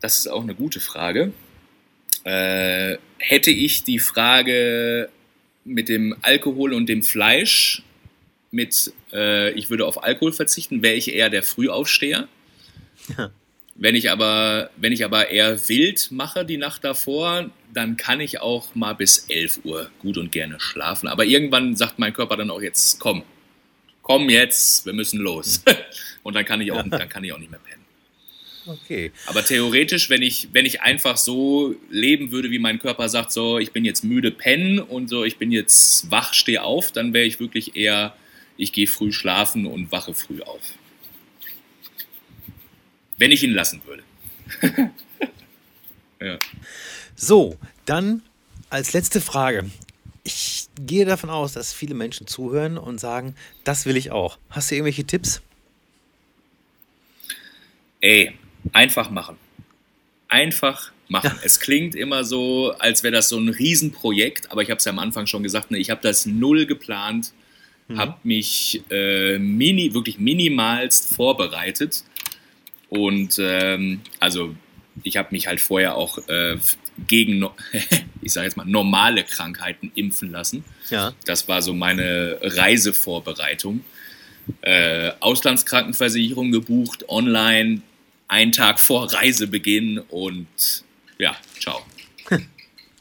[0.00, 1.34] Das ist auch eine gute Frage.
[2.24, 5.10] Äh, hätte ich die Frage
[5.66, 7.82] mit dem Alkohol und dem Fleisch
[8.50, 12.26] mit, äh, ich würde auf Alkohol verzichten, wäre ich eher der Frühaufsteher.
[13.16, 13.30] Ja.
[13.76, 18.40] Wenn ich aber, wenn ich aber eher wild mache die Nacht davor, dann kann ich
[18.40, 21.08] auch mal bis 11 Uhr gut und gerne schlafen.
[21.08, 23.24] Aber irgendwann sagt mein Körper dann auch jetzt, komm,
[24.02, 25.64] komm jetzt, wir müssen los.
[26.22, 27.84] Und dann kann ich auch, dann kann ich auch nicht mehr pennen.
[28.66, 29.12] Okay.
[29.26, 33.58] Aber theoretisch, wenn ich, wenn ich einfach so leben würde, wie mein Körper sagt, so,
[33.58, 37.26] ich bin jetzt müde, pennen und so, ich bin jetzt wach, stehe auf, dann wäre
[37.26, 38.16] ich wirklich eher,
[38.56, 40.62] ich gehe früh schlafen und wache früh auf.
[43.16, 44.02] Wenn ich ihn lassen würde.
[46.20, 46.38] ja.
[47.14, 47.56] So,
[47.86, 48.22] dann
[48.70, 49.70] als letzte Frage.
[50.24, 54.38] Ich gehe davon aus, dass viele Menschen zuhören und sagen, das will ich auch.
[54.50, 55.42] Hast du irgendwelche Tipps?
[58.00, 58.32] Ey,
[58.72, 59.36] einfach machen.
[60.28, 61.38] Einfach machen.
[61.44, 64.92] Es klingt immer so, als wäre das so ein Riesenprojekt, aber ich habe es ja
[64.92, 67.32] am Anfang schon gesagt, ne, ich habe das null geplant,
[67.94, 72.02] habe mich äh, mini, wirklich minimalst vorbereitet
[72.96, 74.54] und ähm, also
[75.02, 76.56] ich habe mich halt vorher auch äh,
[77.06, 77.54] gegen, no
[78.22, 80.64] ich sage jetzt mal, normale Krankheiten impfen lassen.
[80.90, 81.12] Ja.
[81.24, 83.84] Das war so meine Reisevorbereitung.
[84.60, 87.80] Äh, Auslandskrankenversicherung gebucht, online,
[88.28, 90.46] einen Tag vor Reisebeginn und
[91.18, 91.84] ja, ciao.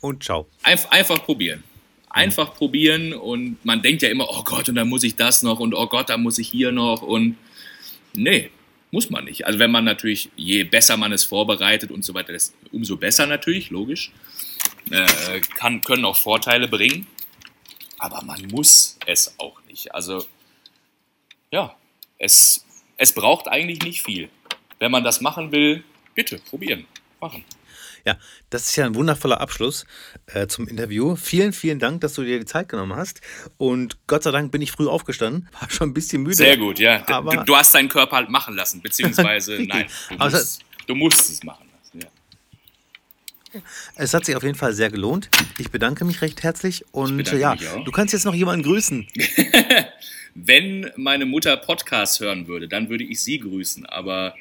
[0.01, 0.47] Und ciao.
[0.63, 1.63] Einf einfach probieren.
[2.09, 5.61] Einfach probieren und man denkt ja immer, oh Gott, und dann muss ich das noch
[5.61, 7.37] und oh Gott, da muss ich hier noch und
[8.13, 8.51] nee,
[8.93, 9.47] muss man nicht.
[9.47, 13.25] Also wenn man natürlich, je besser man es vorbereitet und so weiter, das, umso besser
[13.25, 14.11] natürlich, logisch.
[14.91, 17.07] Äh, kann, können auch Vorteile bringen,
[17.97, 19.95] aber man muss es auch nicht.
[19.95, 20.23] Also
[21.51, 21.75] ja,
[22.19, 22.67] es,
[22.97, 24.29] es braucht eigentlich nicht viel.
[24.77, 25.83] Wenn man das machen will,
[26.13, 26.85] bitte probieren,
[27.19, 27.43] machen.
[28.05, 28.17] Ja,
[28.49, 29.85] das ist ja ein wundervoller Abschluss
[30.27, 31.15] äh, zum Interview.
[31.15, 33.21] Vielen, vielen Dank, dass du dir die Zeit genommen hast.
[33.57, 35.47] Und Gott sei Dank bin ich früh aufgestanden.
[35.59, 36.35] War schon ein bisschen müde.
[36.35, 37.07] Sehr gut, ja.
[37.07, 41.29] Aber- du, du hast deinen Körper halt machen lassen, beziehungsweise nein, du musst, du musst
[41.29, 42.09] es machen lassen.
[43.53, 43.61] Ja.
[43.95, 45.29] Es hat sich auf jeden Fall sehr gelohnt.
[45.57, 46.83] Ich bedanke mich recht herzlich.
[46.91, 49.07] Und ja, du kannst jetzt noch jemanden grüßen.
[50.35, 53.85] Wenn meine Mutter Podcast hören würde, dann würde ich sie grüßen.
[53.85, 54.35] Aber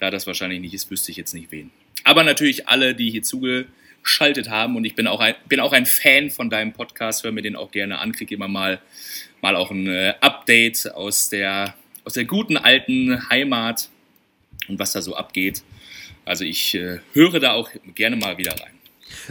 [0.00, 1.70] da das wahrscheinlich nicht ist, wüsste ich jetzt nicht wen.
[2.06, 4.76] Aber natürlich alle, die hier zugeschaltet haben.
[4.76, 7.56] Und ich bin auch ein, bin auch ein Fan von deinem Podcast, höre mir den
[7.56, 8.80] auch gerne an, kriege immer mal,
[9.42, 13.88] mal auch ein äh, Update aus der, aus der guten alten Heimat
[14.68, 15.64] und was da so abgeht.
[16.24, 18.70] Also ich äh, höre da auch gerne mal wieder rein.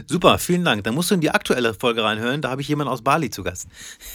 [0.06, 0.84] Super, vielen Dank.
[0.84, 2.42] Dann musst du in die aktuelle Folge reinhören.
[2.42, 3.70] Da habe ich jemanden aus Bali zu Gast.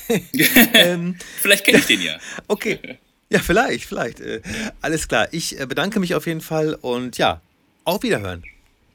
[0.75, 2.19] ähm, vielleicht kenne ich den ja.
[2.47, 2.99] Okay.
[3.31, 4.21] Ja, vielleicht, vielleicht.
[4.21, 4.43] Äh,
[4.83, 5.29] alles klar.
[5.33, 7.41] Ich äh, bedanke mich auf jeden Fall und ja,
[7.85, 8.45] auf Wiederhören.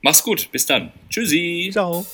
[0.02, 0.50] Mach's gut.
[0.52, 0.92] Bis dann.
[1.10, 1.70] Tschüssi.
[1.72, 2.06] Ciao.